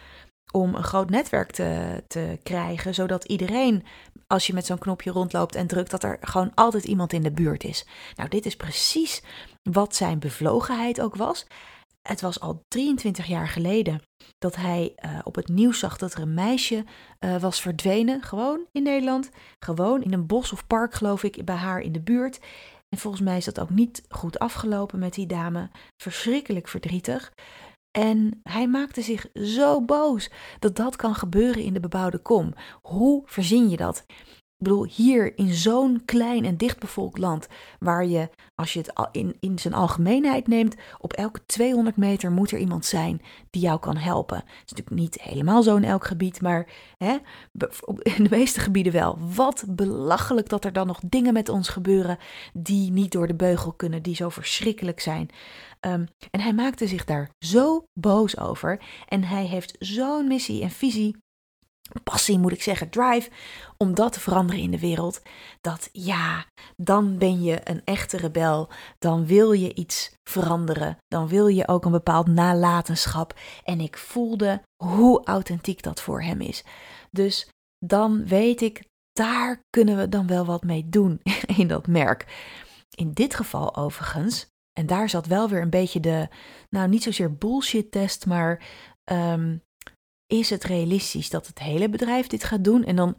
om 0.52 0.76
een 0.76 0.84
groot 0.84 1.10
netwerk 1.10 1.52
te, 1.52 2.04
te 2.08 2.39
krijgen, 2.43 2.93
zodat 2.93 3.24
iedereen, 3.24 3.84
als 4.28 4.48
je 4.48 4.54
met 4.54 4.65
zo'n 4.65 4.78
knopje 4.78 5.12
rondloopt 5.12 5.56
en 5.56 5.67
drukt, 5.67 5.91
dat 5.91 6.04
er 6.04 6.17
gewoon 6.22 6.52
altijd 6.56 6.84
iemand 6.84 7.13
in 7.13 7.24
de 7.24 7.32
buurt 7.32 7.63
is. 7.63 7.86
Nou, 8.15 8.30
dit 8.30 8.45
is 8.45 8.56
precies 8.56 9.24
wat 9.63 9.95
zijn 9.95 10.19
bevlogenheid 10.19 11.02
ook 11.02 11.15
was. 11.15 11.45
Het 12.02 12.22
was 12.22 12.40
al 12.40 12.64
23 12.68 13.26
jaar 13.26 13.48
geleden 13.48 14.02
dat 14.38 14.56
hij 14.56 14.96
uh, 15.06 15.20
op 15.24 15.36
het 15.36 15.48
nieuws 15.48 15.80
zag 15.80 15.98
dat 15.98 16.14
er 16.14 16.22
een 16.22 16.34
meisje 16.34 16.86
uh, 17.20 17.42
was 17.42 17.62
verdwenen, 17.62 18.22
gewoon 18.22 18.66
in 18.72 18.84
Nederland, 18.84 19.30
gewoon 19.60 20.04
in 20.04 20.14
een 20.14 20.28
bos 20.28 20.52
of 20.52 20.68
park, 20.68 20.94
geloof 20.94 21.24
ik, 21.24 21.46
bij 21.46 21.56
haar 21.56 21.80
in 21.80 21.92
de 21.92 22.02
buurt. 22.02 22.40
En 22.90 22.98
volgens 22.98 23.24
mij 23.24 23.38
is 23.38 23.46
dat 23.46 23.60
ook 23.60 23.70
niet 23.70 24.06
goed 24.10 24.40
afgelopen 24.40 25.00
met 25.00 25.14
die 25.14 25.28
dame. 25.28 25.70
Verschrikkelijk 25.98 26.68
verdrietig. 26.68 27.34
En 27.92 28.40
hij 28.44 28.68
maakte 28.68 29.02
zich 29.02 29.28
zo 29.34 29.86
boos 29.86 30.32
dat 30.60 30.76
dat 30.76 30.96
kan 30.96 31.16
gebeuren 31.16 31.64
in 31.64 31.74
de 31.74 31.80
bebouwde 31.80 32.18
kom. 32.18 32.54
Hoe 32.82 33.22
verzin 33.26 33.70
je 33.70 33.78
dat? 33.78 34.06
Ik 34.60 34.65
bedoel, 34.65 34.86
hier 34.86 35.38
in 35.38 35.54
zo'n 35.54 36.02
klein 36.06 36.45
en 36.45 36.58
dichtbevolkt 36.58 37.17
land, 37.17 37.48
waar 37.80 38.06
je, 38.06 38.30
als 38.56 38.74
je 38.74 38.80
het 38.80 39.10
in, 39.12 39.36
in 39.39 39.60
zijn 39.60 39.74
algemeenheid 39.74 40.48
neemt, 40.48 40.76
op 40.98 41.13
elke 41.13 41.45
200 41.45 41.98
meter 41.98 42.32
moet 42.32 42.52
er 42.52 42.60
iemand 42.60 42.86
zijn 42.86 43.22
die 43.50 43.62
jou 43.62 43.80
kan 43.80 43.98
helpen. 43.98 44.38
Het 44.38 44.45
is 44.65 44.72
natuurlijk 44.72 45.02
niet 45.02 45.22
helemaal 45.22 45.63
zo 45.63 45.76
in 45.76 45.84
elk 45.84 46.06
gebied, 46.06 46.41
maar 46.41 46.67
hè, 46.98 47.12
in 48.17 48.24
de 48.24 48.30
meeste 48.30 48.60
gebieden 48.60 48.93
wel. 48.93 49.17
Wat 49.36 49.65
belachelijk 49.67 50.50
dat 50.50 50.65
er 50.65 50.74
dan 50.74 50.88
nog 50.88 51.00
dingen 51.06 51.34
met 51.34 51.50
ons 51.50 51.69
gebeuren 51.69 52.17
die 52.54 52.91
niet 52.91 53.12
door 53.12 53.28
de 53.28 53.36
beugel 53.36 53.74
kunnen, 53.74 54.02
die 54.02 54.15
zo 54.15 54.30
verschrikkelijk 54.30 55.00
zijn. 55.00 55.30
Um, 55.82 56.08
en 56.32 56.39
hij 56.39 56.54
maakte 56.54 56.88
zich 56.88 57.06
daar 57.06 57.30
zo 57.39 57.84
boos 57.93 58.38
over. 58.38 58.82
En 59.08 59.24
hij 59.24 59.45
heeft 59.45 59.76
zo'n 59.80 60.28
missie 60.28 60.62
en 60.62 60.69
visie 60.69 61.15
passie, 62.04 62.39
moet 62.39 62.52
ik 62.52 62.62
zeggen, 62.62 62.89
drive, 62.89 63.30
om 63.78 63.95
dat 63.95 64.13
te 64.13 64.19
veranderen 64.19 64.62
in 64.62 64.71
de 64.71 64.80
wereld. 64.80 65.21
Dat 65.62 65.89
ja, 65.91 66.45
dan 66.75 67.17
ben 67.17 67.41
je 67.41 67.60
een 67.63 67.82
echte 67.86 68.17
rebel. 68.17 68.69
Dan 68.99 69.25
wil 69.25 69.52
je 69.52 69.73
iets 69.73 70.13
veranderen. 70.30 70.97
Dan 71.08 71.28
wil 71.28 71.47
je 71.47 71.67
ook 71.67 71.86
een 71.86 71.91
bepaald 71.91 72.28
nalatenschap. 72.28 73.39
En 73.63 73.80
ik 73.80 73.97
voelde 73.97 74.62
hoe 74.84 75.25
authentiek 75.25 75.82
dat 75.82 76.02
voor 76.02 76.21
hem 76.21 76.41
is. 76.41 76.63
Dus 77.12 77.49
dan 77.86 78.25
weet 78.25 78.62
ik, 78.62 78.84
daar 79.12 79.63
kunnen 79.69 79.97
we 79.97 80.10
dan 80.10 80.28
wel 80.28 80.45
wat 80.45 80.63
mee 80.63 80.89
doen 80.89 81.21
in 81.58 81.67
dat 81.67 81.88
merk. 81.88 82.25
In 82.95 83.13
dit 83.13 83.36
geval 83.36 83.75
overigens, 83.75 84.47
en 84.73 84.86
daar 84.86 85.10
zat 85.10 85.25
wel 85.25 85.49
weer 85.49 85.62
een 85.62 85.69
beetje 85.69 85.99
de, 85.99 86.28
nou 86.69 86.88
niet 86.88 87.04
zozeer 87.04 87.38
bullshit 87.38 87.91
test, 87.91 88.25
maar 88.25 88.63
um, 89.12 89.63
is 90.30 90.50
het 90.50 90.63
realistisch 90.63 91.30
dat 91.30 91.48
het 91.48 91.60
hele 91.60 91.89
bedrijf 91.89 92.28
dit 92.28 92.44
gaat 92.44 92.63
doen? 92.63 92.84
En 92.84 92.96
dan 92.96 93.15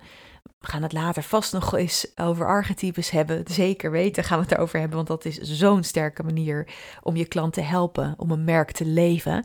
we 0.59 0.67
gaan 0.67 0.83
het 0.83 0.93
later 0.93 1.23
vast 1.23 1.53
nog 1.53 1.75
eens 1.75 2.13
over 2.15 2.47
archetypes 2.47 3.11
hebben. 3.11 3.43
Zeker 3.47 3.91
weten 3.91 4.25
gaan 4.25 4.39
we 4.39 4.45
het 4.45 4.53
erover 4.53 4.79
hebben, 4.79 4.97
want 4.97 5.09
dat 5.09 5.25
is 5.25 5.39
zo'n 5.39 5.83
sterke 5.83 6.23
manier 6.23 6.69
om 7.03 7.17
je 7.17 7.27
klant 7.27 7.53
te 7.53 7.61
helpen, 7.61 8.15
om 8.17 8.31
een 8.31 8.45
merk 8.45 8.71
te 8.71 8.85
leven. 8.85 9.45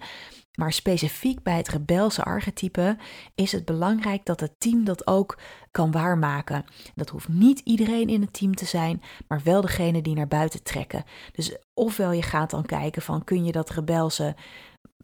Maar 0.56 0.74
specifiek 0.74 1.44
bij 1.44 1.58
het 1.58 1.68
rebelse 1.68 2.24
archetype 2.24 2.98
is 3.36 3.52
het 3.52 3.66
belangrijk 3.66 4.26
dat 4.26 4.40
het 4.40 4.60
team 4.60 4.84
dat 4.84 5.08
ook 5.08 5.38
kan 5.72 5.92
waarmaken. 5.92 6.66
Dat 6.96 7.10
hoeft 7.10 7.28
niet 7.28 7.60
iedereen 7.60 8.08
in 8.08 8.22
het 8.22 8.34
team 8.34 8.56
te 8.56 8.66
zijn, 8.66 9.02
maar 9.28 9.42
wel 9.44 9.62
degene 9.62 10.02
die 10.02 10.16
naar 10.16 10.28
buiten 10.28 10.64
trekken. 10.64 11.04
Dus 11.32 11.58
ofwel 11.74 12.12
je 12.12 12.22
gaat 12.22 12.50
dan 12.50 12.66
kijken 12.66 13.02
van 13.02 13.24
kun 13.24 13.46
je 13.46 13.52
dat 13.52 13.70
rebelse 13.70 14.36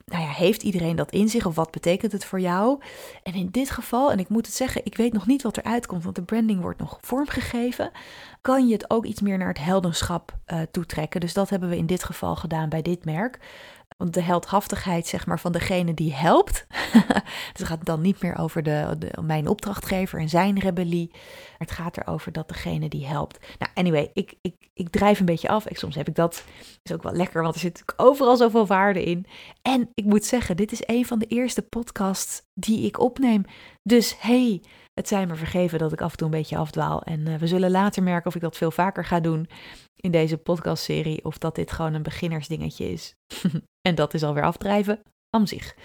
nou 0.06 0.24
ja, 0.24 0.30
heeft 0.30 0.64
iedereen 0.64 0.96
dat 0.96 1.12
in 1.12 1.30
zich 1.30 1.46
of 1.46 1.56
wat 1.56 1.72
betekent 1.72 2.12
het 2.12 2.26
voor 2.26 2.40
jou? 2.40 2.82
En 3.24 3.34
in 3.34 3.50
dit 3.52 3.70
geval, 3.70 4.12
en 4.12 4.20
ik 4.20 4.30
moet 4.30 4.46
het 4.46 4.56
zeggen, 4.56 4.86
ik 4.86 4.98
weet 4.98 5.14
nog 5.14 5.28
niet 5.28 5.42
wat 5.42 5.58
eruit 5.58 5.86
komt, 5.86 6.04
want 6.04 6.16
de 6.16 6.24
branding 6.24 6.62
wordt 6.62 6.80
nog 6.80 6.98
vormgegeven, 7.02 7.92
kan 8.42 8.68
je 8.68 8.74
het 8.74 8.90
ook 8.90 9.06
iets 9.06 9.22
meer 9.22 9.38
naar 9.38 9.48
het 9.48 9.64
heldenschap 9.64 10.38
uh, 10.48 10.62
toetrekken. 10.72 11.20
Dus 11.20 11.34
dat 11.34 11.50
hebben 11.50 11.70
we 11.70 11.78
in 11.78 11.86
dit 11.86 12.04
geval 12.04 12.36
gedaan 12.36 12.70
bij 12.70 12.82
dit 12.82 13.06
merk. 13.06 13.40
Want 14.02 14.14
de 14.14 14.22
heldhaftigheid 14.22 15.08
zeg 15.08 15.26
maar, 15.26 15.40
van 15.40 15.52
degene 15.52 15.94
die 15.94 16.14
helpt. 16.14 16.66
het 17.54 17.64
gaat 17.64 17.86
dan 17.86 18.02
niet 18.02 18.22
meer 18.22 18.38
over 18.38 18.64
de, 18.64 18.98
mijn 19.22 19.48
opdrachtgever 19.48 20.20
en 20.20 20.30
zijn 20.30 20.60
rebellie. 20.60 21.12
Het 21.58 21.72
gaat 21.72 21.98
erover 21.98 22.32
dat 22.32 22.48
degene 22.48 22.90
die 22.90 23.06
helpt. 23.06 23.40
Nou, 23.60 23.72
anyway, 23.74 24.10
ik, 24.14 24.34
ik, 24.42 24.56
ik 24.74 24.90
drijf 24.90 25.20
een 25.20 25.26
beetje 25.26 25.48
af. 25.48 25.68
Ik, 25.68 25.78
soms 25.78 25.96
heb 25.96 26.08
ik 26.08 26.16
dat. 26.16 26.44
is 26.84 26.92
ook 26.92 27.04
wel 27.04 27.14
lekker, 27.14 27.42
want 27.42 27.54
er 27.54 27.62
zit 27.62 27.84
overal 27.96 28.38
zoveel 28.38 28.66
waarde 28.66 29.04
in. 29.04 29.26
En 29.62 29.90
ik 29.94 30.06
moet 30.06 30.26
zeggen, 30.26 30.58
dit 30.58 30.72
is 30.72 30.84
een 30.86 31.06
van 31.06 31.20
de 31.20 31.26
eerste 31.28 31.62
podcasts 31.62 32.42
die 32.54 32.86
ik 32.86 33.00
opneem. 33.00 33.46
Dus 33.84 34.16
hey, 34.20 34.62
het 35.02 35.10
zijn 35.10 35.28
me 35.28 35.36
vergeven 35.36 35.80
dat 35.80 35.92
ik 35.92 36.02
af 36.02 36.12
en 36.12 36.18
toe 36.18 36.28
een 36.28 36.34
beetje 36.34 36.58
afdwaal. 36.58 37.02
En 37.02 37.20
uh, 37.20 37.36
we 37.36 37.48
zullen 37.48 37.72
later 37.72 38.04
merken 38.04 38.28
of 38.28 38.36
ik 38.36 38.42
dat 38.42 38.58
veel 38.58 38.72
vaker 38.72 39.06
ga 39.06 39.20
doen 39.20 39.50
in 39.96 40.12
deze 40.12 40.38
podcastserie. 40.38 41.26
Of 41.26 41.38
dat 41.38 41.56
dit 41.56 41.72
gewoon 41.72 41.94
een 41.94 42.04
beginnersdingetje 42.04 42.92
is. 42.92 43.16
en 43.88 43.96
dat 43.96 44.14
is 44.14 44.24
alweer 44.24 44.44
afdrijven 44.44 45.02
aan 45.30 45.48
zich. 45.48 45.76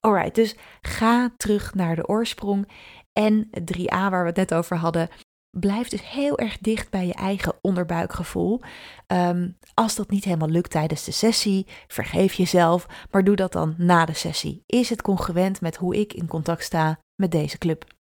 Alright, 0.00 0.34
dus 0.34 0.56
ga 0.80 1.32
terug 1.36 1.74
naar 1.74 1.96
de 1.96 2.08
oorsprong. 2.08 2.68
En 3.12 3.48
3a, 3.72 3.84
waar 3.86 4.20
we 4.20 4.28
het 4.28 4.36
net 4.36 4.54
over 4.54 4.76
hadden, 4.76 5.08
blijf 5.50 5.88
dus 5.88 6.10
heel 6.10 6.38
erg 6.38 6.58
dicht 6.58 6.90
bij 6.90 7.06
je 7.06 7.14
eigen 7.14 7.54
onderbuikgevoel. 7.60 8.60
Um, 9.06 9.58
als 9.74 9.94
dat 9.94 10.10
niet 10.10 10.24
helemaal 10.24 10.48
lukt 10.48 10.70
tijdens 10.70 11.04
de 11.04 11.12
sessie, 11.12 11.66
vergeef 11.86 12.32
jezelf, 12.32 12.86
maar 13.10 13.24
doe 13.24 13.36
dat 13.36 13.52
dan 13.52 13.74
na 13.78 14.04
de 14.04 14.14
sessie. 14.14 14.62
Is 14.66 14.90
het 14.90 15.02
congruent 15.02 15.60
met 15.60 15.76
hoe 15.76 15.96
ik 15.96 16.12
in 16.12 16.26
contact 16.26 16.62
sta 16.64 16.98
met 17.14 17.30
deze 17.30 17.58
club? 17.58 17.96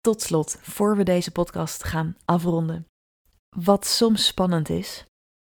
Tot 0.00 0.22
slot, 0.22 0.58
voor 0.60 0.96
we 0.96 1.02
deze 1.02 1.30
podcast 1.30 1.84
gaan 1.84 2.16
afronden. 2.24 2.86
Wat 3.56 3.86
soms 3.86 4.26
spannend 4.26 4.68
is, 4.68 5.04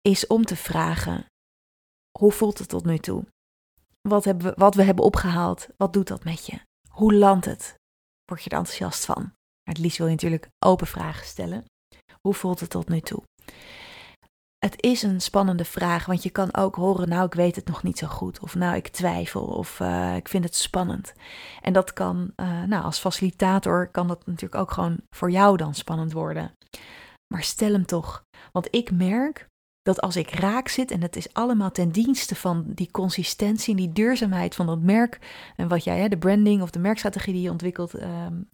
is 0.01 0.27
om 0.27 0.45
te 0.45 0.55
vragen: 0.55 1.25
hoe 2.19 2.31
voelt 2.31 2.57
het 2.57 2.69
tot 2.69 2.85
nu 2.85 2.97
toe? 2.97 3.25
Wat, 4.01 4.23
hebben 4.23 4.45
we, 4.45 4.53
wat 4.55 4.75
we 4.75 4.83
hebben 4.83 5.05
opgehaald, 5.05 5.67
wat 5.77 5.93
doet 5.93 6.07
dat 6.07 6.23
met 6.23 6.45
je? 6.45 6.59
Hoe 6.89 7.13
landt 7.13 7.45
het? 7.45 7.75
Word 8.25 8.43
je 8.43 8.49
er 8.49 8.57
enthousiast 8.57 9.05
van? 9.05 9.33
Het 9.63 9.77
liefst 9.77 9.97
wil 9.97 10.07
je 10.07 10.13
natuurlijk 10.13 10.47
open 10.65 10.87
vragen 10.87 11.25
stellen. 11.25 11.65
Hoe 12.21 12.33
voelt 12.33 12.59
het 12.59 12.69
tot 12.69 12.89
nu 12.89 12.99
toe? 13.01 13.23
Het 14.65 14.81
is 14.81 15.03
een 15.03 15.21
spannende 15.21 15.65
vraag, 15.65 16.05
want 16.05 16.23
je 16.23 16.29
kan 16.29 16.55
ook 16.55 16.75
horen, 16.75 17.09
nou 17.09 17.25
ik 17.25 17.33
weet 17.33 17.55
het 17.55 17.67
nog 17.67 17.83
niet 17.83 17.97
zo 17.97 18.07
goed, 18.07 18.39
of 18.39 18.55
nou 18.55 18.75
ik 18.75 18.87
twijfel, 18.87 19.43
of 19.43 19.79
uh, 19.79 20.15
ik 20.15 20.27
vind 20.27 20.43
het 20.43 20.55
spannend. 20.55 21.13
En 21.61 21.73
dat 21.73 21.93
kan, 21.93 22.31
uh, 22.35 22.63
nou 22.63 22.83
als 22.83 22.99
facilitator 22.99 23.87
kan 23.87 24.07
dat 24.07 24.25
natuurlijk 24.25 24.61
ook 24.61 24.71
gewoon 24.71 24.99
voor 25.09 25.31
jou 25.31 25.57
dan 25.57 25.73
spannend 25.73 26.11
worden. 26.11 26.51
Maar 27.33 27.43
stel 27.43 27.71
hem 27.71 27.85
toch, 27.85 28.23
want 28.51 28.67
ik 28.71 28.91
merk 28.91 29.47
dat 29.81 30.01
als 30.01 30.15
ik 30.15 30.29
raak 30.29 30.67
zit, 30.67 30.91
en 30.91 31.01
het 31.01 31.15
is 31.15 31.33
allemaal 31.33 31.71
ten 31.71 31.91
dienste 31.91 32.35
van 32.35 32.65
die 32.67 32.91
consistentie 32.91 33.71
en 33.71 33.79
die 33.79 33.91
duurzaamheid 33.91 34.55
van 34.55 34.65
dat 34.65 34.81
merk, 34.81 35.19
en 35.55 35.67
wat 35.67 35.83
jij, 35.83 36.09
de 36.09 36.17
branding 36.17 36.61
of 36.61 36.69
de 36.69 36.79
merkstrategie 36.79 37.33
die 37.33 37.41
je 37.41 37.51
ontwikkelt, 37.51 38.01
um, 38.01 38.49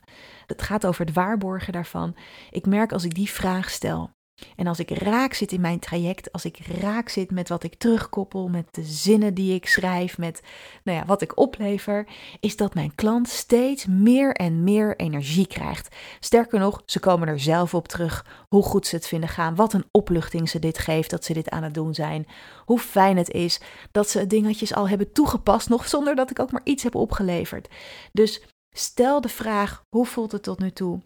het 0.45 0.61
gaat 0.61 0.85
over 0.85 1.05
het 1.05 1.15
waarborgen 1.15 1.73
daarvan. 1.73 2.15
Ik 2.51 2.65
merk 2.65 2.91
als 2.91 3.03
ik 3.03 3.15
die 3.15 3.29
vraag 3.29 3.69
stel, 3.69 4.15
en 4.55 4.67
als 4.67 4.79
ik 4.79 4.89
raak 4.89 5.33
zit 5.33 5.51
in 5.51 5.61
mijn 5.61 5.79
traject, 5.79 6.31
als 6.31 6.45
ik 6.45 6.57
raak 6.57 7.09
zit 7.09 7.31
met 7.31 7.49
wat 7.49 7.63
ik 7.63 7.75
terugkoppel, 7.75 8.47
met 8.47 8.67
de 8.71 8.83
zinnen 8.83 9.33
die 9.33 9.53
ik 9.53 9.67
schrijf, 9.67 10.17
met 10.17 10.41
nou 10.83 10.97
ja, 10.97 11.05
wat 11.05 11.21
ik 11.21 11.37
oplever, 11.37 12.07
is 12.39 12.55
dat 12.55 12.73
mijn 12.73 12.95
klant 12.95 13.29
steeds 13.29 13.85
meer 13.85 14.33
en 14.33 14.63
meer 14.63 14.95
energie 14.95 15.47
krijgt. 15.47 15.95
Sterker 16.19 16.59
nog, 16.59 16.81
ze 16.85 16.99
komen 16.99 17.27
er 17.27 17.39
zelf 17.39 17.73
op 17.73 17.87
terug 17.87 18.25
hoe 18.47 18.63
goed 18.63 18.87
ze 18.87 18.95
het 18.95 19.07
vinden 19.07 19.29
gaan, 19.29 19.55
wat 19.55 19.73
een 19.73 19.85
opluchting 19.91 20.49
ze 20.49 20.59
dit 20.59 20.77
geeft 20.77 21.09
dat 21.09 21.25
ze 21.25 21.33
dit 21.33 21.49
aan 21.49 21.63
het 21.63 21.73
doen 21.73 21.93
zijn, 21.93 22.27
hoe 22.65 22.79
fijn 22.79 23.17
het 23.17 23.29
is 23.29 23.59
dat 23.91 24.09
ze 24.09 24.27
dingetjes 24.27 24.73
al 24.73 24.89
hebben 24.89 25.11
toegepast, 25.11 25.69
nog 25.69 25.87
zonder 25.87 26.15
dat 26.15 26.29
ik 26.29 26.39
ook 26.39 26.51
maar 26.51 26.61
iets 26.63 26.83
heb 26.83 26.95
opgeleverd. 26.95 27.67
Dus 28.11 28.43
stel 28.75 29.21
de 29.21 29.29
vraag: 29.29 29.81
hoe 29.89 30.05
voelt 30.05 30.31
het 30.31 30.43
tot 30.43 30.59
nu 30.59 30.71
toe? 30.71 31.01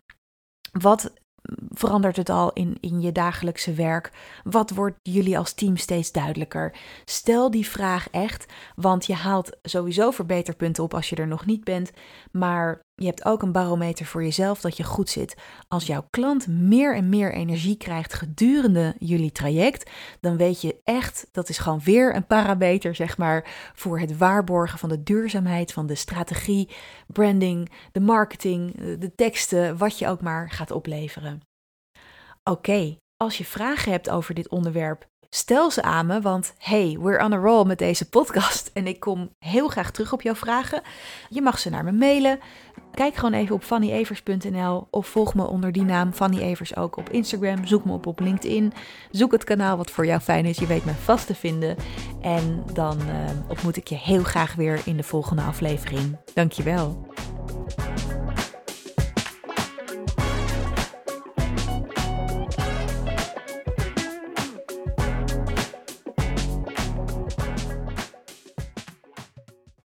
Wat 0.71 1.13
verandert 1.69 2.15
het 2.15 2.29
al 2.29 2.53
in, 2.53 2.77
in 2.79 3.01
je 3.01 3.11
dagelijkse 3.11 3.73
werk? 3.73 4.11
Wat 4.43 4.69
wordt 4.69 4.97
jullie 5.01 5.37
als 5.37 5.53
team 5.53 5.77
steeds 5.77 6.11
duidelijker? 6.11 6.75
Stel 7.05 7.51
die 7.51 7.67
vraag 7.67 8.09
echt, 8.09 8.45
want 8.75 9.05
je 9.05 9.13
haalt 9.13 9.57
sowieso 9.63 10.11
verbeterpunten 10.11 10.83
op 10.83 10.93
als 10.93 11.09
je 11.09 11.15
er 11.15 11.27
nog 11.27 11.45
niet 11.45 11.63
bent, 11.63 11.91
maar 12.31 12.81
je 13.01 13.07
hebt 13.07 13.25
ook 13.25 13.41
een 13.41 13.51
barometer 13.51 14.05
voor 14.05 14.23
jezelf 14.23 14.61
dat 14.61 14.77
je 14.77 14.83
goed 14.83 15.09
zit. 15.09 15.35
Als 15.67 15.85
jouw 15.85 16.05
klant 16.09 16.47
meer 16.47 16.95
en 16.95 17.09
meer 17.09 17.33
energie 17.33 17.77
krijgt 17.77 18.13
gedurende 18.13 18.95
jullie 18.99 19.31
traject, 19.31 19.89
dan 20.19 20.37
weet 20.37 20.61
je 20.61 20.79
echt, 20.83 21.27
dat 21.31 21.49
is 21.49 21.57
gewoon 21.57 21.79
weer 21.79 22.15
een 22.15 22.27
parameter, 22.27 22.95
zeg 22.95 23.17
maar, 23.17 23.71
voor 23.75 23.99
het 23.99 24.17
waarborgen 24.17 24.79
van 24.79 24.89
de 24.89 25.03
duurzaamheid, 25.03 25.73
van 25.73 25.87
de 25.87 25.95
strategie, 25.95 26.69
branding, 27.07 27.71
de 27.91 27.99
marketing, 27.99 28.75
de 28.99 29.11
teksten, 29.15 29.77
wat 29.77 29.99
je 29.99 30.07
ook 30.07 30.21
maar 30.21 30.49
gaat 30.49 30.71
opleveren. 30.71 31.41
Oké, 32.43 32.97
als 33.17 33.37
je 33.37 33.45
vragen 33.45 33.91
hebt 33.91 34.09
over 34.09 34.33
dit 34.33 34.49
onderwerp, 34.49 35.09
Stel 35.33 35.71
ze 35.71 35.81
aan 35.81 36.05
me, 36.05 36.21
want 36.21 36.53
hey, 36.57 36.97
we're 36.99 37.23
on 37.23 37.33
a 37.33 37.37
roll 37.37 37.65
met 37.65 37.77
deze 37.77 38.09
podcast 38.09 38.69
en 38.73 38.87
ik 38.87 38.99
kom 38.99 39.29
heel 39.39 39.67
graag 39.67 39.91
terug 39.91 40.13
op 40.13 40.21
jouw 40.21 40.35
vragen. 40.35 40.81
Je 41.29 41.41
mag 41.41 41.59
ze 41.59 41.69
naar 41.69 41.83
me 41.83 41.91
mailen. 41.91 42.39
Kijk 42.93 43.15
gewoon 43.15 43.33
even 43.33 43.55
op 43.55 43.63
fannyevers.nl 43.63 44.87
of 44.89 45.07
volg 45.07 45.33
me 45.35 45.47
onder 45.47 45.71
die 45.71 45.83
naam 45.83 46.13
Fanny 46.13 46.39
Evers 46.39 46.75
ook 46.75 46.97
op 46.97 47.09
Instagram. 47.09 47.65
Zoek 47.65 47.85
me 47.85 47.93
op 47.93 48.05
op 48.05 48.19
LinkedIn. 48.19 48.73
Zoek 49.11 49.31
het 49.31 49.43
kanaal 49.43 49.77
wat 49.77 49.91
voor 49.91 50.05
jou 50.05 50.19
fijn 50.19 50.45
is. 50.45 50.57
Je 50.57 50.67
weet 50.67 50.85
me 50.85 50.93
vast 50.93 51.27
te 51.27 51.35
vinden. 51.35 51.75
En 52.21 52.63
dan 52.73 52.97
uh, 53.01 53.49
ontmoet 53.49 53.77
ik 53.77 53.87
je 53.87 53.95
heel 53.95 54.23
graag 54.23 54.55
weer 54.55 54.81
in 54.85 54.97
de 54.97 55.03
volgende 55.03 55.41
aflevering. 55.41 56.17
Dankjewel. 56.33 57.09